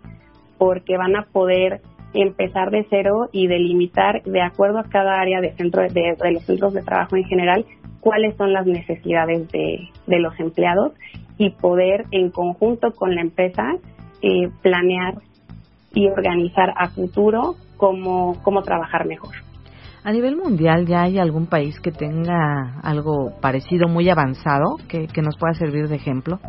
[0.59, 1.81] porque van a poder
[2.13, 6.43] empezar de cero y delimitar de acuerdo a cada área de, centro, de, de los
[6.43, 7.65] centros de trabajo en general
[7.99, 10.93] cuáles son las necesidades de, de los empleados
[11.37, 13.75] y poder en conjunto con la empresa
[14.21, 15.15] eh, planear
[15.97, 19.33] y organizar a futuro cómo, cómo trabajar mejor.
[20.03, 25.21] A nivel mundial, ¿ya hay algún país que tenga algo parecido, muy avanzado, que, que
[25.21, 26.39] nos pueda servir de ejemplo?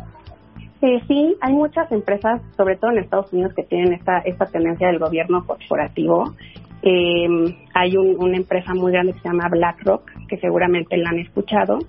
[0.81, 4.87] Eh, sí, hay muchas empresas, sobre todo en Estados Unidos, que tienen esta, esta tendencia
[4.87, 6.35] del gobierno corporativo.
[6.83, 7.27] Eh,
[7.73, 11.79] hay un, una empresa muy grande que se llama BlackRock, que seguramente la han escuchado.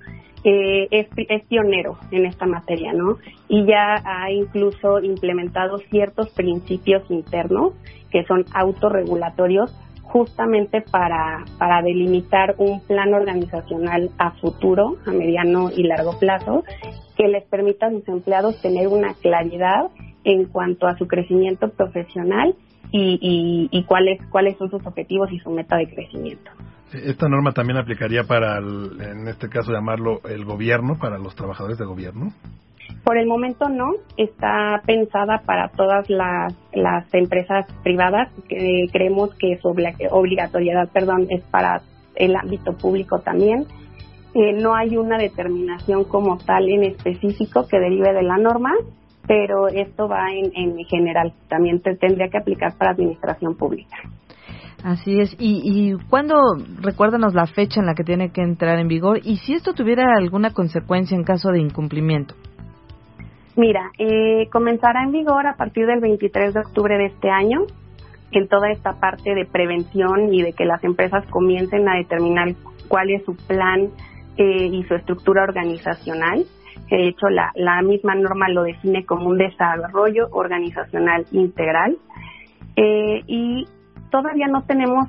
[0.42, 3.18] Eh, es, es pionero en esta materia, ¿no?
[3.48, 7.74] Y ya ha incluso implementado ciertos principios internos
[8.10, 9.70] que son autorregulatorios
[10.02, 16.64] justamente para, para delimitar un plan organizacional a futuro, a mediano y largo plazo,
[17.16, 19.90] que les permita a sus empleados tener una claridad
[20.24, 22.54] en cuanto a su crecimiento profesional
[22.90, 26.50] y, y, y cuáles, cuáles son sus objetivos y su meta de crecimiento.
[26.92, 31.78] Esta norma también aplicaría para, el, en este caso, llamarlo el gobierno, para los trabajadores
[31.78, 32.32] de gobierno.
[33.04, 38.28] Por el momento no, está pensada para todas las, las empresas privadas.
[38.48, 41.82] que creemos que su obligatoriedad, perdón, es para
[42.16, 43.66] el ámbito público también.
[44.34, 48.72] Eh, no hay una determinación como tal en específico que derive de la norma,
[49.26, 51.32] pero esto va en, en general.
[51.48, 53.96] También te, tendría que aplicar para administración pública.
[54.84, 55.36] Así es.
[55.38, 56.36] ¿Y, ¿Y cuándo,
[56.80, 59.20] recuérdanos la fecha en la que tiene que entrar en vigor?
[59.22, 62.34] Y si esto tuviera alguna consecuencia en caso de incumplimiento.
[63.56, 67.58] Mira, eh, comenzará en vigor a partir del 23 de octubre de este año
[68.32, 72.54] en toda esta parte de prevención y de que las empresas comiencen a determinar
[72.88, 73.90] cuál es su plan
[74.36, 76.44] eh, y su estructura organizacional.
[76.88, 81.96] De hecho, la, la misma norma lo define como un desarrollo organizacional integral.
[82.76, 83.66] Eh, y
[84.10, 85.08] todavía no tenemos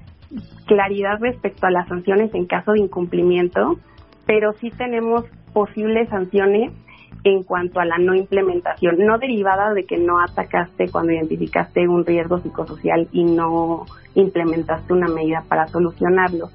[0.65, 3.77] claridad respecto a las sanciones en caso de incumplimiento,
[4.25, 6.71] pero sí tenemos posibles sanciones
[7.23, 12.05] en cuanto a la no implementación, no derivada de que no atacaste cuando identificaste un
[12.05, 13.85] riesgo psicosocial y no
[14.15, 16.49] implementaste una medida para solucionarlo.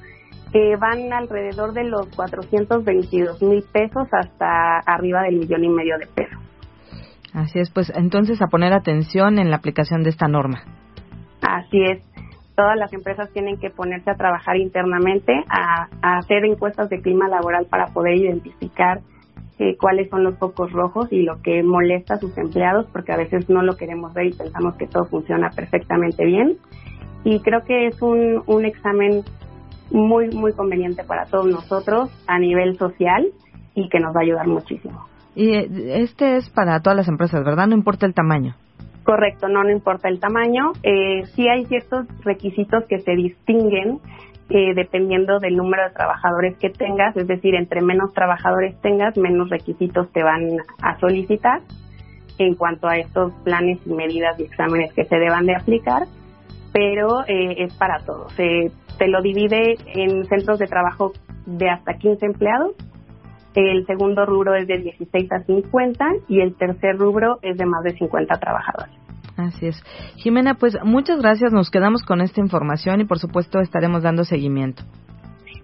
[0.53, 6.07] Eh, van alrededor de los 422 mil pesos hasta arriba del millón y medio de
[6.07, 6.39] pesos.
[7.35, 10.63] Así es, pues entonces a poner atención en la aplicación de esta norma.
[11.43, 12.16] Así es
[12.57, 15.89] todas las empresas tienen que ponerse a trabajar internamente, a,
[16.19, 19.01] hacer encuestas de clima laboral para poder identificar
[19.59, 23.17] eh, cuáles son los focos rojos y lo que molesta a sus empleados, porque a
[23.17, 26.57] veces no lo queremos ver y pensamos que todo funciona perfectamente bien.
[27.25, 29.23] Y creo que es un, un examen
[29.91, 33.27] muy, muy conveniente para todos nosotros a nivel social
[33.75, 35.07] y que nos va a ayudar muchísimo.
[35.35, 35.69] Y eh,
[36.03, 37.67] este es para todas las empresas, ¿verdad?
[37.67, 38.55] No importa el tamaño.
[39.07, 40.73] Correcto, no, importa el tamaño.
[40.83, 44.01] Eh, sí hay ciertos requisitos que se distinguen
[44.51, 49.49] eh, dependiendo del número de trabajadores que tengas, es decir, entre menos trabajadores tengas, menos
[49.49, 51.61] requisitos te van a solicitar
[52.39, 56.03] en cuanto a estos planes y medidas y exámenes que se deban de aplicar,
[56.73, 58.37] pero eh, es para todos.
[58.39, 61.13] Eh, te lo divide en centros de trabajo
[61.47, 62.73] de hasta 15 empleados,
[63.61, 67.83] el segundo rubro es de 16 a 50 y el tercer rubro es de más
[67.83, 68.95] de 50 trabajadores.
[69.37, 69.83] Así es.
[70.17, 71.53] Jimena, pues muchas gracias.
[71.53, 74.83] Nos quedamos con esta información y por supuesto estaremos dando seguimiento.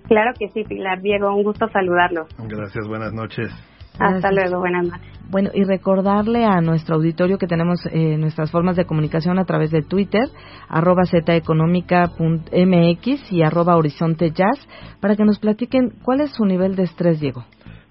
[0.08, 1.00] Claro que sí, Pilar.
[1.00, 2.28] Diego, un gusto saludarlos.
[2.38, 3.50] Gracias, buenas noches.
[3.98, 5.08] Hasta luego, buenas noches.
[5.30, 9.70] Bueno, y recordarle a nuestro auditorio que tenemos eh, nuestras formas de comunicación a través
[9.70, 10.28] de Twitter,
[10.68, 14.58] arroba zeconómica.mx y arroba horizonte jazz,
[15.00, 17.44] para que nos platiquen cuál es su nivel de estrés, Diego.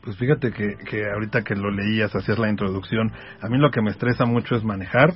[0.03, 3.81] Pues fíjate que, que ahorita que lo leías, hacías la introducción, a mí lo que
[3.81, 5.13] me estresa mucho es manejar,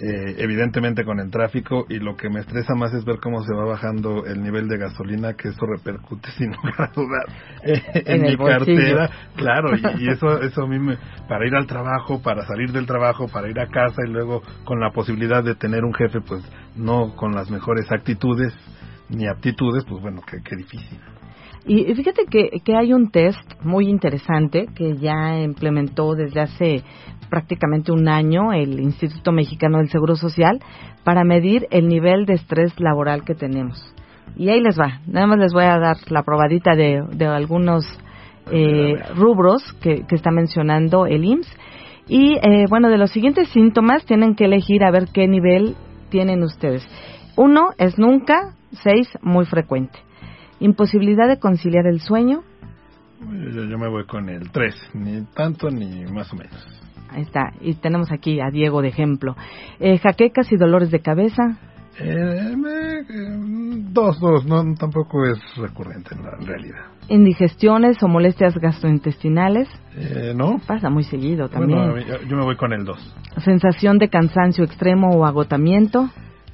[0.00, 3.52] eh, evidentemente con el tráfico y lo que me estresa más es ver cómo se
[3.52, 7.24] va bajando el nivel de gasolina, que eso repercute sin lugar a dudas
[7.64, 10.98] eh, en, mi cartera, claro, y, eso eso a mí me,
[11.28, 14.78] para ir al trabajo, para salir del trabajo, para ir a casa y luego con
[14.78, 16.44] la posibilidad de tener un jefe pues
[16.76, 18.54] no con las mejores actitudes
[19.08, 21.00] ni aptitudes, pues bueno, qué, difícil.
[21.68, 26.82] Y fíjate que, que hay un test muy interesante que ya implementó desde hace
[27.28, 30.60] prácticamente un año el Instituto Mexicano del Seguro Social
[31.04, 33.94] para medir el nivel de estrés laboral que tenemos.
[34.34, 37.84] Y ahí les va, nada más les voy a dar la probadita de, de algunos
[38.50, 41.54] eh, rubros que, que, está mencionando el IMSS.
[42.06, 45.76] Y eh, bueno, de los siguientes síntomas tienen que elegir a ver qué nivel
[46.08, 46.82] tienen ustedes.
[47.36, 50.07] Uno es nunca, seis, muy frecuente.
[50.60, 52.42] Imposibilidad de conciliar el sueño.
[53.20, 56.78] Yo, yo me voy con el tres, ni tanto ni más o menos.
[57.10, 57.52] Ahí está.
[57.60, 59.34] Y tenemos aquí a Diego de ejemplo.
[59.80, 61.58] Eh, jaquecas y dolores de cabeza.
[62.00, 62.54] Eh,
[63.90, 66.84] dos, dos, no, tampoco es recurrente en la realidad.
[67.08, 69.68] Indigestiones o molestias gastrointestinales.
[69.96, 70.60] Eh, no.
[70.66, 71.78] Pasa muy seguido también.
[72.28, 72.98] yo me voy con el dos.
[73.38, 76.10] Sensación de cansancio extremo o agotamiento.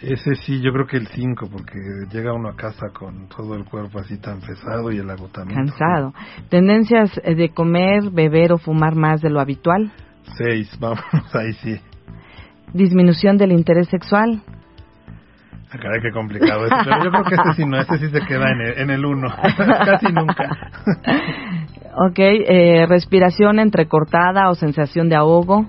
[0.07, 1.79] Ese sí, yo creo que el 5, porque
[2.13, 5.73] llega uno a casa con todo el cuerpo así tan pesado y el agotamiento.
[5.73, 6.13] Cansado.
[6.51, 9.93] Tendencias de comer, beber o fumar más de lo habitual.
[10.37, 11.01] Seis, vamos,
[11.35, 11.81] ahí sí.
[12.75, 14.43] Disminución del interés sexual.
[15.71, 16.77] Ah, caray, qué complicado eso.
[16.85, 19.05] Pero yo creo que este sí no, este sí se queda en el, en el
[19.07, 19.29] uno.
[19.57, 20.51] Casi nunca.
[22.11, 25.65] ok, eh, respiración entrecortada o sensación de ahogo.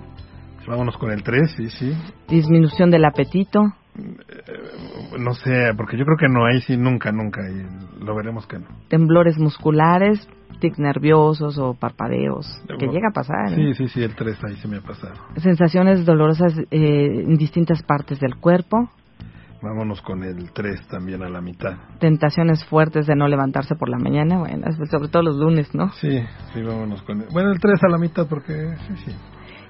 [0.67, 1.95] Vámonos con el tres, sí, sí.
[2.27, 3.61] Disminución del apetito.
[3.97, 8.45] Eh, no sé, porque yo creo que no, ahí sí nunca, nunca, y lo veremos
[8.45, 8.65] que no.
[8.89, 10.27] Temblores musculares,
[10.59, 12.45] tic nerviosos o parpadeos,
[12.79, 13.55] que llega a pasar.
[13.55, 15.13] Sí, sí, sí, el 3 ahí se me ha pasado.
[15.37, 18.89] Sensaciones dolorosas eh, en distintas partes del cuerpo.
[19.61, 21.77] Vámonos con el 3 también a la mitad.
[21.99, 25.91] Tentaciones fuertes de no levantarse por la mañana, bueno, sobre todo los lunes, ¿no?
[25.93, 26.19] Sí,
[26.53, 27.27] sí, vámonos con el...
[27.31, 29.11] Bueno, el 3 a la mitad porque sí, sí.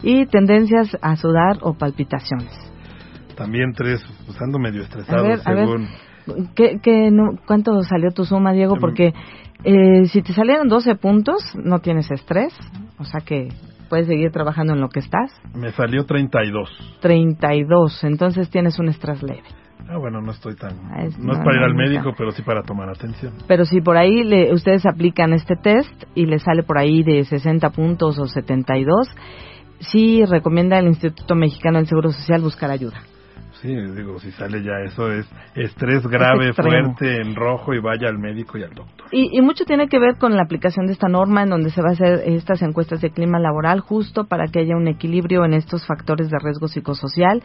[0.02, 2.75] Y tendencias a sudar o palpitaciones.
[3.36, 5.88] También 3, pues ando medio estresado según...
[6.56, 8.76] ¿Qué, qué, no, ¿Cuánto salió tu suma, Diego?
[8.76, 9.14] Em, porque
[9.64, 12.54] eh, si te salieron 12 puntos, no tienes estrés,
[12.98, 13.50] o sea que
[13.90, 15.32] puedes seguir trabajando en lo que estás.
[15.54, 16.98] Me salió 32.
[17.02, 19.44] 32, entonces tienes un estrés leve.
[19.88, 20.72] Ah, bueno, no estoy tan...
[20.92, 23.34] Ah, no, es para ir al médico, pero sí para tomar atención.
[23.48, 27.24] Pero si por ahí le, ustedes aplican este test y le sale por ahí de
[27.24, 29.16] 60 puntos o 72,
[29.80, 33.02] sí recomienda el Instituto Mexicano del Seguro Social buscar ayuda.
[33.62, 35.26] Sí, digo, si sale ya eso es
[35.56, 39.08] estrés grave, fuerte, en rojo y vaya al médico y al doctor.
[39.12, 41.90] Y, mucho tiene que ver con la aplicación de esta norma en donde se va
[41.90, 45.86] a hacer estas encuestas de clima laboral justo para que haya un equilibrio en estos
[45.88, 47.42] factores de riesgo psicosocial.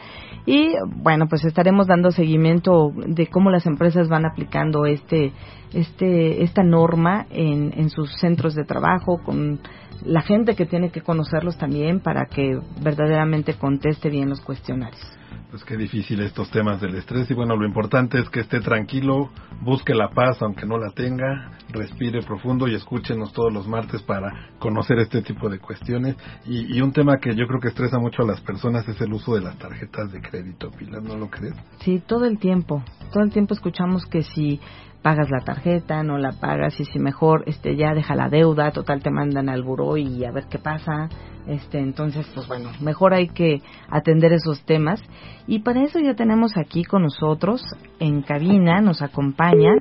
[0.46, 5.32] Y bueno, pues estaremos dando seguimiento de cómo las empresas van aplicando este,
[5.72, 9.60] este, esta norma en, en sus centros de trabajo con
[10.04, 15.19] la gente que tiene que conocerlos también para que verdaderamente conteste bien los cuestionarios
[15.50, 19.30] pues qué difícil estos temas del estrés y bueno, lo importante es que esté tranquilo,
[19.60, 24.50] busque la paz aunque no la tenga, respire profundo y escúchenos todos los martes para
[24.58, 28.22] conocer este tipo de cuestiones y, y un tema que yo creo que estresa mucho
[28.22, 31.54] a las personas es el uso de las tarjetas de crédito, Pilar, ¿no lo crees?
[31.80, 32.82] Sí, todo el tiempo,
[33.12, 34.60] todo el tiempo escuchamos que si
[35.02, 39.02] pagas la tarjeta, no la pagas y si mejor este ya deja la deuda, total
[39.02, 41.08] te mandan al buró y a ver qué pasa.
[41.46, 45.02] Este, entonces, pues bueno, mejor hay que atender esos temas
[45.46, 47.62] y para eso ya tenemos aquí con nosotros
[47.98, 49.72] en cabina nos acompaña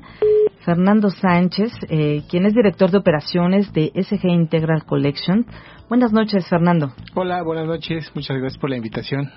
[0.65, 5.45] Fernando Sánchez, eh, quien es director de operaciones de SG Integral Collection.
[5.87, 6.93] Buenas noches, Fernando.
[7.15, 8.11] Hola, buenas noches.
[8.13, 9.31] Muchas gracias por la invitación.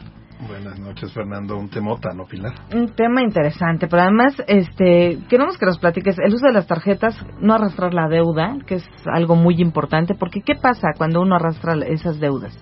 [0.46, 1.56] Buenas noches, Fernando.
[1.56, 2.52] Un temota, ¿no, Pilar?
[2.74, 7.14] Un tema interesante, pero además, este, queremos que nos platiques el uso de las tarjetas,
[7.40, 11.74] no arrastrar la deuda, que es algo muy importante, porque ¿qué pasa cuando uno arrastra
[11.86, 12.56] esas deudas?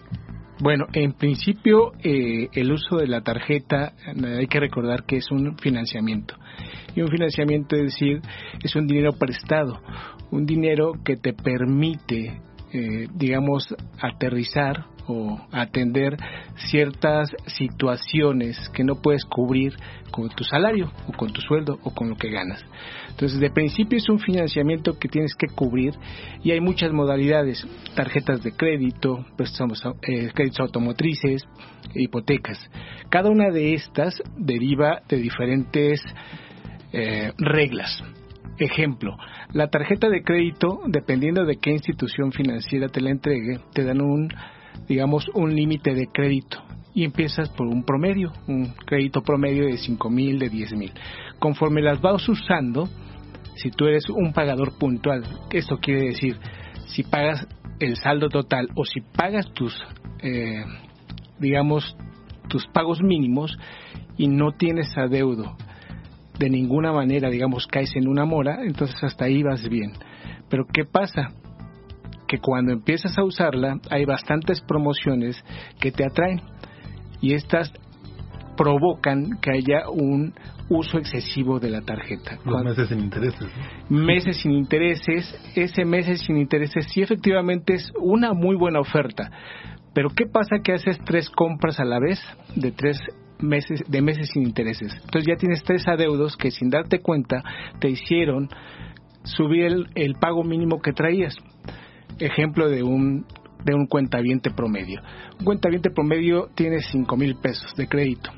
[0.61, 5.31] Bueno, en principio, eh, el uso de la tarjeta, eh, hay que recordar que es
[5.31, 6.35] un financiamiento.
[6.95, 8.21] Y un financiamiento, es decir,
[8.63, 9.81] es un dinero prestado,
[10.31, 12.43] un dinero que te permite,
[12.75, 16.17] eh, digamos, aterrizar o atender
[16.71, 19.75] ciertas situaciones que no puedes cubrir
[20.11, 22.65] con tu salario o con tu sueldo o con lo que ganas.
[23.11, 25.95] Entonces, de principio es un financiamiento que tienes que cubrir
[26.43, 29.25] y hay muchas modalidades, tarjetas de crédito,
[30.03, 31.47] eh, créditos automotrices,
[31.95, 32.59] hipotecas.
[33.09, 36.03] Cada una de estas deriva de diferentes
[36.93, 38.03] eh, reglas.
[38.59, 39.17] Ejemplo,
[39.53, 44.29] la tarjeta de crédito, dependiendo de qué institución financiera te la entregue, te dan un
[44.89, 46.63] digamos, un límite de crédito
[46.95, 50.93] y empiezas por un promedio, un crédito promedio de 5 mil, de 10 mil.
[51.39, 52.89] Conforme las vas usando,
[53.55, 56.37] si tú eres un pagador puntual, esto quiere decir,
[56.87, 57.47] si pagas
[57.79, 59.75] el saldo total o si pagas tus,
[60.23, 60.65] eh,
[61.39, 61.97] digamos,
[62.49, 63.57] tus pagos mínimos
[64.17, 65.57] y no tienes adeudo
[66.39, 69.93] de ninguna manera, digamos, caes en una mora, entonces hasta ahí vas bien.
[70.49, 71.29] Pero ¿qué pasa?
[72.31, 75.45] Que cuando empiezas a usarla hay bastantes promociones
[75.81, 76.41] que te atraen
[77.21, 77.73] y estas
[78.57, 80.33] provocan que haya un
[80.69, 82.39] uso excesivo de la tarjeta.
[82.45, 83.49] Los meses sin intereses.
[83.89, 89.29] Meses sin intereses, ese meses sin intereses sí efectivamente es una muy buena oferta.
[89.93, 92.21] Pero ¿qué pasa que haces tres compras a la vez
[92.55, 92.97] de tres
[93.41, 94.95] meses de meses sin intereses?
[94.95, 97.43] Entonces ya tienes tres adeudos que sin darte cuenta
[97.81, 98.49] te hicieron
[99.25, 101.35] subir el, el pago mínimo que traías.
[102.21, 103.27] Ejemplo de un
[103.65, 105.01] de un cuentaviente promedio.
[105.39, 108.31] Un cuentaviente promedio tiene 5 mil pesos de crédito.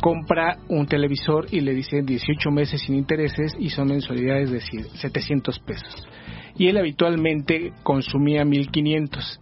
[0.00, 5.58] Compra un televisor y le dicen 18 meses sin intereses y son mensualidades de 700
[5.60, 6.06] pesos.
[6.56, 9.40] Y él habitualmente consumía 1500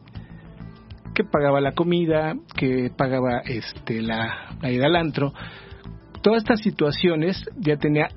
[1.14, 5.32] que pagaba la comida, que pagaba este la, la al antro.
[6.22, 8.08] Todas estas situaciones ya tenía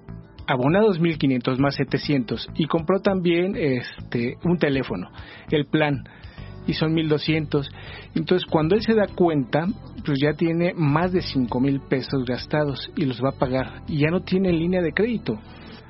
[0.50, 5.10] abonados 1500 más 700 y compró también este un teléfono,
[5.52, 6.04] el plan
[6.66, 7.70] y son 1200.
[8.16, 9.66] Entonces, cuando él se da cuenta,
[10.06, 14.10] pues ya tiene más de 5000 pesos gastados y los va a pagar y ya
[14.10, 15.40] no tiene línea de crédito.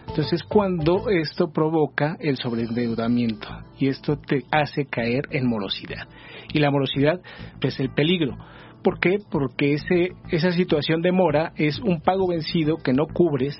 [0.08, 3.48] Entonces, cuando esto provoca el sobreendeudamiento
[3.78, 6.08] y esto te hace caer en morosidad.
[6.52, 7.22] Y la morosidad,
[7.62, 8.36] pues el peligro.
[8.84, 9.18] ¿Por qué?
[9.30, 13.58] Porque ese, esa situación de mora es un pago vencido que no cubres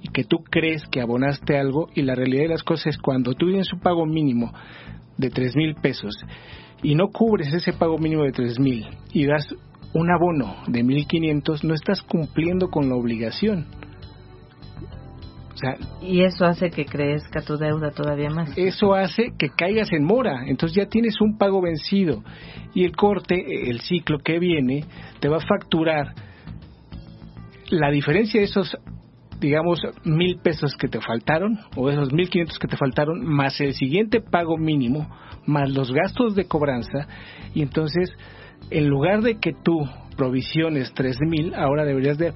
[0.00, 3.34] y que tú crees que abonaste algo y la realidad de las cosas es cuando
[3.34, 4.52] tú tienes un pago mínimo
[5.18, 6.14] de tres mil pesos
[6.82, 9.54] y no cubres ese pago mínimo de tres mil y das
[9.94, 13.66] un abono de 1500, no estás cumpliendo con la obligación.
[15.62, 18.52] Sea, y eso hace que crezca tu deuda todavía más.
[18.56, 22.24] Eso hace que caigas en mora, entonces ya tienes un pago vencido.
[22.74, 24.84] Y el corte, el ciclo que viene,
[25.20, 26.14] te va a facturar
[27.70, 28.76] la diferencia de esos
[29.38, 33.74] digamos, mil pesos que te faltaron, o esos mil quinientos que te faltaron, más el
[33.74, 35.10] siguiente pago mínimo,
[35.46, 37.08] más los gastos de cobranza,
[37.52, 38.10] y entonces,
[38.70, 42.32] en lugar de que tú provisiones tres mil, ahora deberías de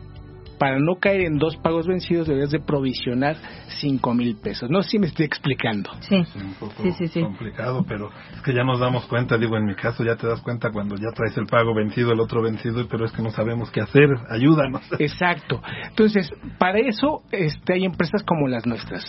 [0.59, 3.37] para no caer en dos pagos vencidos deberías de provisionar
[3.69, 4.71] cinco mil pesos.
[4.71, 5.91] No sé si me estoy explicando.
[6.01, 9.67] Sí, un poco sí, sí, complicado, pero es que ya nos damos cuenta, digo, en
[9.67, 12.87] mi caso ya te das cuenta cuando ya traes el pago vencido, el otro vencido,
[12.89, 14.83] pero es que no sabemos qué hacer, ayúdanos.
[14.99, 15.61] Exacto.
[15.89, 19.05] Entonces, para eso este, hay empresas como las nuestras.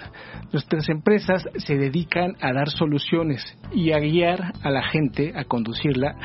[0.51, 6.15] Nuestras empresas se dedican a dar soluciones y a guiar a la gente, a conducirla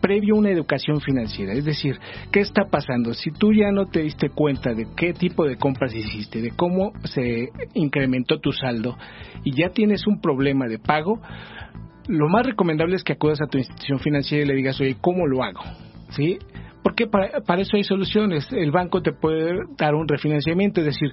[0.00, 1.52] previo una educación financiera.
[1.52, 1.98] Es decir,
[2.32, 3.14] ¿qué está pasando?
[3.14, 6.92] Si tú ya no te diste cuenta de qué tipo de compras hiciste, de cómo
[7.04, 8.96] se incrementó tu saldo
[9.44, 11.20] y ya tienes un problema de pago,
[12.08, 15.26] lo más recomendable es que acudas a tu institución financiera y le digas, oye, ¿cómo
[15.26, 15.60] lo hago?
[16.10, 16.38] ¿Sí?
[16.82, 18.46] Porque para, para, eso hay soluciones.
[18.52, 21.12] El banco te puede dar un refinanciamiento, es decir,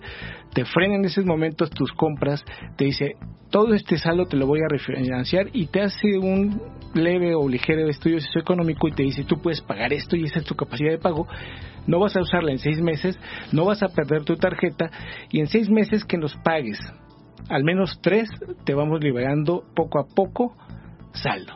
[0.53, 2.43] te frena en esos momentos tus compras,
[2.77, 3.15] te dice,
[3.49, 6.61] todo este saldo te lo voy a refinanciar y te hace un
[6.93, 10.45] leve o ligero estudio socioeconómico y te dice, tú puedes pagar esto y esa es
[10.45, 11.27] tu capacidad de pago.
[11.87, 13.19] No vas a usarla en seis meses,
[13.51, 14.89] no vas a perder tu tarjeta
[15.31, 16.79] y en seis meses que nos pagues
[17.49, 18.29] al menos tres,
[18.63, 20.55] te vamos liberando poco a poco
[21.13, 21.53] saldo.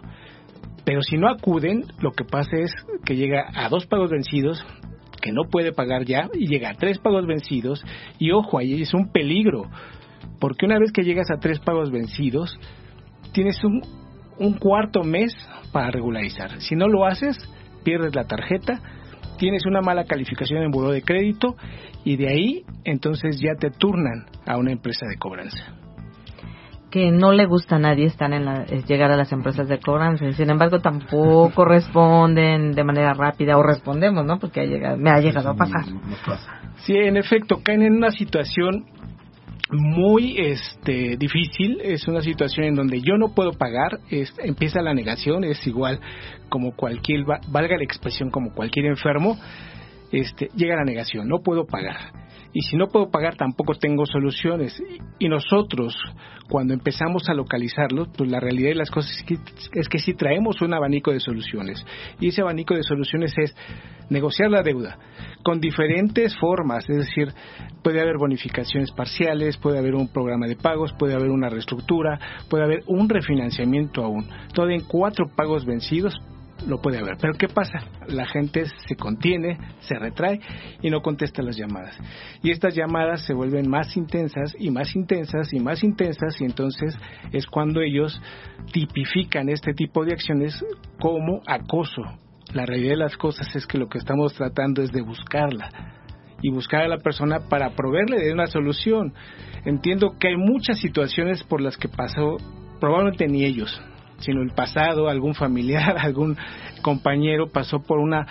[0.89, 2.73] Pero si no acuden, lo que pasa es
[3.05, 4.65] que llega a dos pagos vencidos,
[5.21, 7.85] que no puede pagar ya, y llega a tres pagos vencidos,
[8.17, 9.69] y ojo, ahí es un peligro,
[10.39, 12.57] porque una vez que llegas a tres pagos vencidos,
[13.33, 13.83] tienes un,
[14.39, 15.31] un cuarto mes
[15.71, 16.59] para regularizar.
[16.59, 17.37] Si no lo haces,
[17.83, 18.81] pierdes la tarjeta,
[19.37, 21.55] tienes una mala calificación en buró de crédito,
[22.03, 25.78] y de ahí entonces ya te turnan a una empresa de cobranza
[26.89, 30.31] que no le gusta a nadie estar en la, llegar a las empresas de cobranza.
[30.31, 34.39] Sin embargo, tampoco responden de manera rápida o respondemos, ¿no?
[34.39, 35.85] Porque ha llegado, me ha llegado a pasar.
[36.77, 38.85] Sí, en efecto, caen en una situación
[39.71, 44.95] muy este difícil es una situación en donde yo no puedo pagar es, empieza la
[44.95, 45.99] negación es igual
[46.49, 49.37] como cualquier valga la expresión como cualquier enfermo
[50.11, 52.11] este llega la negación no puedo pagar
[52.53, 54.81] y si no puedo pagar tampoco tengo soluciones.
[55.19, 55.95] Y nosotros,
[56.49, 59.37] cuando empezamos a localizarlos, pues la realidad de las cosas es que,
[59.73, 61.85] es que sí traemos un abanico de soluciones.
[62.19, 63.55] Y ese abanico de soluciones es
[64.09, 64.97] negociar la deuda
[65.43, 67.33] con diferentes formas, es decir,
[67.83, 72.19] puede haber bonificaciones parciales, puede haber un programa de pagos, puede haber una reestructura,
[72.49, 76.19] puede haber un refinanciamiento aún, todo en cuatro pagos vencidos
[76.67, 77.17] lo puede haber.
[77.19, 77.79] Pero ¿qué pasa?
[78.07, 80.39] La gente se contiene, se retrae
[80.81, 81.97] y no contesta las llamadas.
[82.43, 86.97] Y estas llamadas se vuelven más intensas y más intensas y más intensas y entonces
[87.31, 88.21] es cuando ellos
[88.71, 90.63] tipifican este tipo de acciones
[90.99, 92.03] como acoso.
[92.53, 95.69] La realidad de las cosas es que lo que estamos tratando es de buscarla
[96.41, 99.13] y buscar a la persona para proveerle de una solución.
[99.65, 102.37] Entiendo que hay muchas situaciones por las que pasó,
[102.79, 103.79] probablemente ni ellos,
[104.19, 106.37] sino el pasado, algún familiar, algún
[106.81, 108.27] compañero pasó por una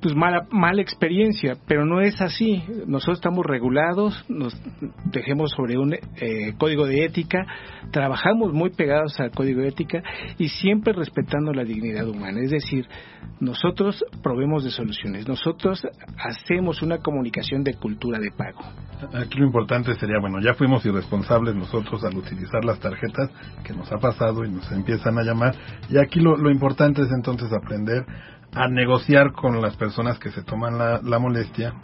[0.00, 2.62] pues mala, mala experiencia, pero no es así.
[2.86, 4.56] Nosotros estamos regulados, nos
[5.06, 7.44] dejemos sobre un eh, código de ética,
[7.90, 10.02] trabajamos muy pegados al código de ética
[10.38, 12.40] y siempre respetando la dignidad humana.
[12.40, 12.86] Es decir,
[13.40, 15.84] nosotros probemos de soluciones, nosotros
[16.16, 18.60] hacemos una comunicación de cultura de pago.
[19.14, 23.30] Aquí lo importante sería, bueno, ya fuimos irresponsables nosotros al utilizar las tarjetas
[23.64, 25.54] que nos ha pasado y nos empiezan a llamar.
[25.88, 28.04] Y aquí lo, lo importante es entonces aprender
[28.58, 31.74] a negociar con las personas que se toman la, la molestia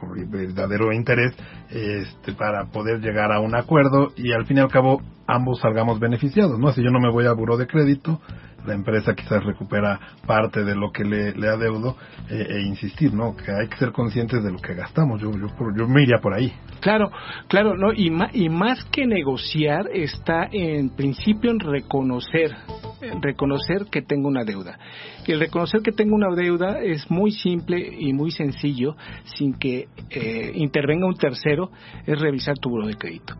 [0.00, 1.32] por verdadero interés
[1.70, 6.00] este, para poder llegar a un acuerdo y al fin y al cabo ambos salgamos
[6.00, 6.72] beneficiados, ¿no?
[6.72, 8.20] Si yo no me voy a buro de crédito,
[8.66, 11.96] la empresa quizás recupera parte de lo que le, le adeudo
[12.30, 13.36] eh, e insistir, ¿no?
[13.36, 15.20] Que hay que ser conscientes de lo que gastamos.
[15.20, 16.52] Yo, yo, yo me iría por ahí.
[16.80, 17.10] Claro,
[17.48, 17.92] claro, ¿no?
[17.92, 22.54] Y, y más que negociar está en principio en reconocer,
[23.00, 24.78] en reconocer que tengo una deuda.
[25.26, 29.88] Y el reconocer que tengo una deuda es muy simple y muy sencillo, sin que
[30.10, 31.70] eh, intervenga un tercero,
[32.06, 33.34] es revisar tu buro de crédito.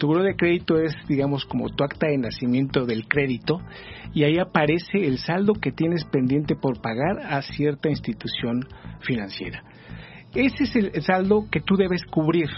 [0.00, 3.60] Tu buro de crédito es, digamos, como tu acta de nacimiento del crédito
[4.14, 8.66] y ahí aparece el saldo que tienes pendiente por pagar a cierta institución
[9.00, 9.62] financiera.
[10.34, 12.48] Ese es el saldo que tú debes cubrir.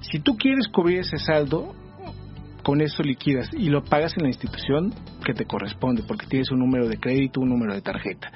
[0.00, 1.72] Si tú quieres cubrir ese saldo,
[2.64, 4.92] con eso liquidas y lo pagas en la institución
[5.24, 8.28] que te corresponde, porque tienes un número de crédito, un número de tarjeta.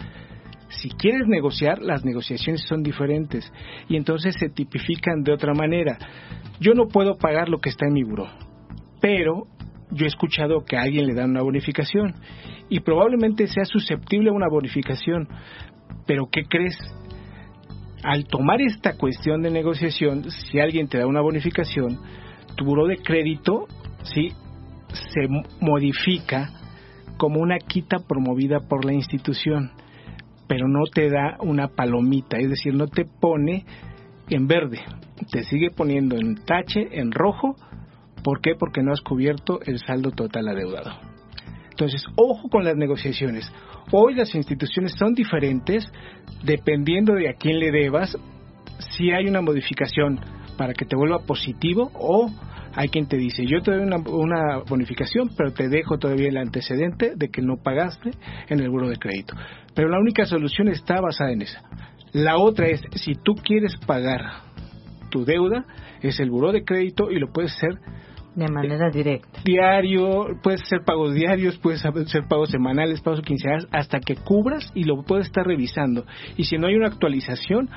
[0.68, 3.52] Si quieres negociar, las negociaciones son diferentes
[3.88, 5.96] y entonces se tipifican de otra manera.
[6.60, 8.28] Yo no puedo pagar lo que está en mi buro,
[9.00, 9.46] pero
[9.90, 12.14] yo he escuchado que a alguien le dan una bonificación
[12.68, 15.28] y probablemente sea susceptible a una bonificación.
[16.06, 16.76] Pero ¿qué crees?
[18.02, 21.98] Al tomar esta cuestión de negociación, si alguien te da una bonificación,
[22.56, 23.66] tu buro de crédito
[24.02, 24.32] sí
[24.92, 25.28] se
[25.60, 26.50] modifica
[27.16, 29.72] como una quita promovida por la institución,
[30.49, 33.64] pero no te da una palomita, es decir, no te pone
[34.28, 34.80] en verde,
[35.30, 37.57] te sigue poniendo en tache, en rojo,
[38.22, 38.55] ¿por qué?
[38.59, 40.92] Porque no has cubierto el saldo total adeudado.
[41.70, 43.53] Entonces, ojo con las negociaciones.
[43.92, 45.84] Hoy las instituciones son diferentes
[46.42, 48.16] dependiendo de a quién le debas,
[48.97, 50.20] si hay una modificación
[50.57, 52.30] para que te vuelva positivo o
[52.76, 56.36] hay quien te dice, yo te doy una, una, bonificación, pero te dejo todavía el
[56.36, 58.10] antecedente de que no pagaste
[58.48, 59.34] en el buro de crédito.
[59.74, 61.62] Pero la única solución está basada en esa.
[62.12, 64.20] La otra es, si tú quieres pagar
[65.10, 65.64] tu deuda,
[66.02, 67.78] es el buro de crédito y lo puedes hacer
[68.34, 69.40] de manera directa.
[69.42, 74.84] Diario, puedes hacer pagos diarios, puedes hacer pagos semanales, pagos quincenales, hasta que cubras y
[74.84, 76.04] lo puedes estar revisando.
[76.36, 77.70] Y si no hay una actualización,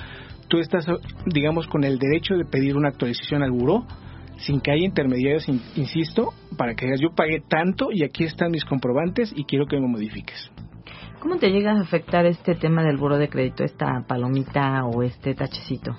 [0.49, 0.85] tú estás,
[1.25, 3.85] digamos, con el derecho de pedir una actualización al buró
[4.39, 8.65] sin que haya intermediarios, insisto, para que digas yo pagué tanto y aquí están mis
[8.65, 10.51] comprobantes y quiero que me modifiques.
[11.19, 15.35] ¿Cómo te llega a afectar este tema del buro de crédito, esta palomita o este
[15.35, 15.95] tachecito?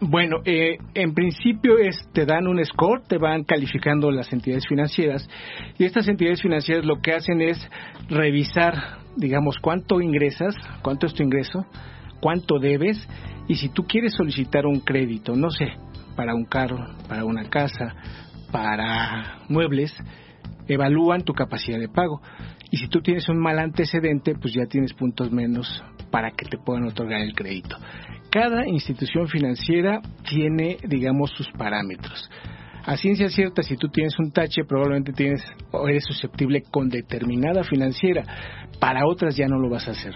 [0.00, 5.26] Bueno, eh, en principio es, te dan un score, te van calificando las entidades financieras
[5.78, 7.58] y estas entidades financieras lo que hacen es
[8.08, 8.74] revisar,
[9.16, 11.64] digamos, cuánto ingresas, cuánto es tu ingreso,
[12.20, 13.08] cuánto debes
[13.48, 15.72] y si tú quieres solicitar un crédito, no sé,
[16.16, 17.94] para un carro, para una casa,
[18.50, 19.94] para muebles,
[20.66, 22.20] evalúan tu capacidad de pago.
[22.70, 26.58] Y si tú tienes un mal antecedente, pues ya tienes puntos menos para que te
[26.58, 27.76] puedan otorgar el crédito.
[28.30, 32.28] Cada institución financiera tiene, digamos, sus parámetros.
[32.84, 35.42] A ciencia cierta, si tú tienes un tache, probablemente tienes
[35.72, 38.24] o eres susceptible con determinada financiera.
[38.78, 40.14] Para otras ya no lo vas a hacer.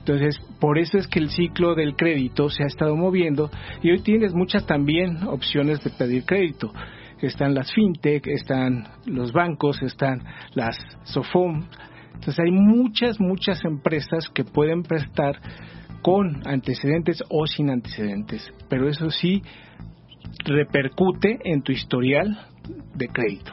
[0.00, 3.50] Entonces, por eso es que el ciclo del crédito se ha estado moviendo
[3.82, 6.72] y hoy tienes muchas también opciones de pedir crédito.
[7.20, 10.22] Están las fintech, están los bancos, están
[10.54, 11.64] las SOFOM.
[12.14, 15.38] Entonces hay muchas, muchas empresas que pueden prestar
[16.00, 18.50] con antecedentes o sin antecedentes.
[18.70, 19.42] Pero eso sí
[20.44, 22.38] repercute en tu historial
[22.94, 23.52] de crédito.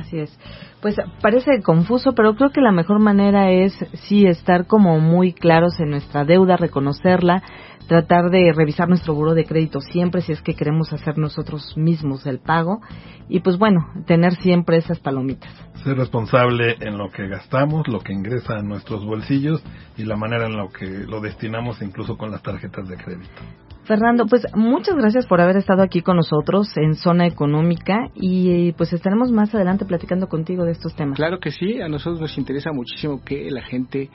[0.00, 0.38] Así es.
[0.80, 3.72] Pues parece confuso, pero creo que la mejor manera es
[4.06, 7.42] sí estar como muy claros en nuestra deuda, reconocerla,
[7.88, 12.26] tratar de revisar nuestro buro de crédito siempre si es que queremos hacer nosotros mismos
[12.26, 12.80] el pago
[13.28, 15.52] y pues bueno, tener siempre esas palomitas.
[15.82, 19.62] Ser responsable en lo que gastamos, lo que ingresa a nuestros bolsillos
[19.96, 23.42] y la manera en la que lo destinamos incluso con las tarjetas de crédito.
[23.86, 28.92] Fernando, pues muchas gracias por haber estado aquí con nosotros en Zona Económica y pues
[28.92, 31.16] estaremos más adelante platicando contigo de estos temas.
[31.16, 34.10] Claro que sí, a nosotros nos interesa muchísimo que la gente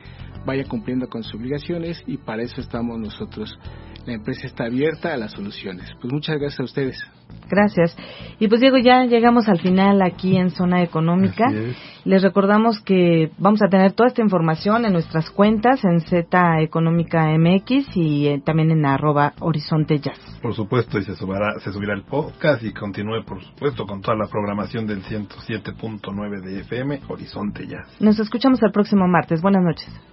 [0.46, 3.58] vaya cumpliendo con sus obligaciones y para eso estamos nosotros.
[4.06, 5.90] La empresa está abierta a las soluciones.
[6.02, 6.98] Pues muchas gracias a ustedes.
[7.50, 7.96] Gracias.
[8.40, 11.52] Y pues Diego, ya llegamos al final aquí en Zona Económica.
[12.06, 17.28] Les recordamos que vamos a tener toda esta información en nuestras cuentas en Z Económica
[17.38, 20.20] MX y eh, también en arroba Horizonte Jazz.
[20.42, 24.18] Por supuesto, y se subirá, se subirá el podcast y continúe, por supuesto, con toda
[24.18, 27.88] la programación del 107.9 de FM Horizonte Jazz.
[28.00, 29.42] Nos escuchamos el próximo martes.
[29.42, 30.11] Buenas noches.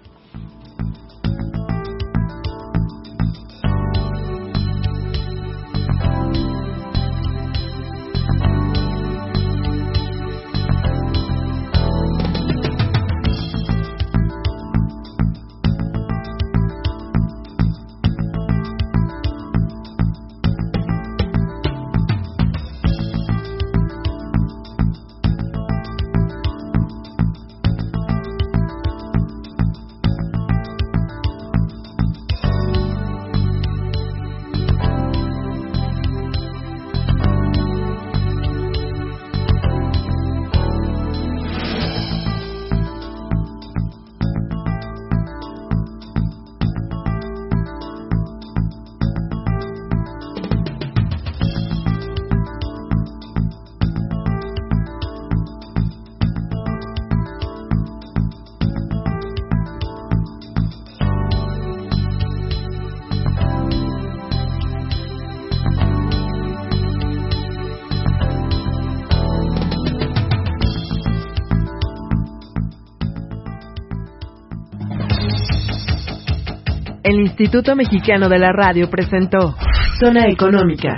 [77.48, 79.56] Instituto Mexicano de la Radio presentó
[79.98, 80.96] Zona Económica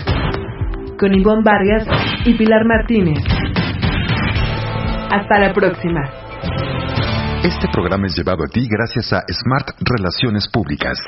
[0.99, 1.87] con Ivonne Vargas
[2.25, 3.23] y Pilar Martínez.
[5.13, 6.01] Hasta la próxima.
[7.45, 11.01] Este programa es llevado a ti gracias a Smart Relaciones Públicas.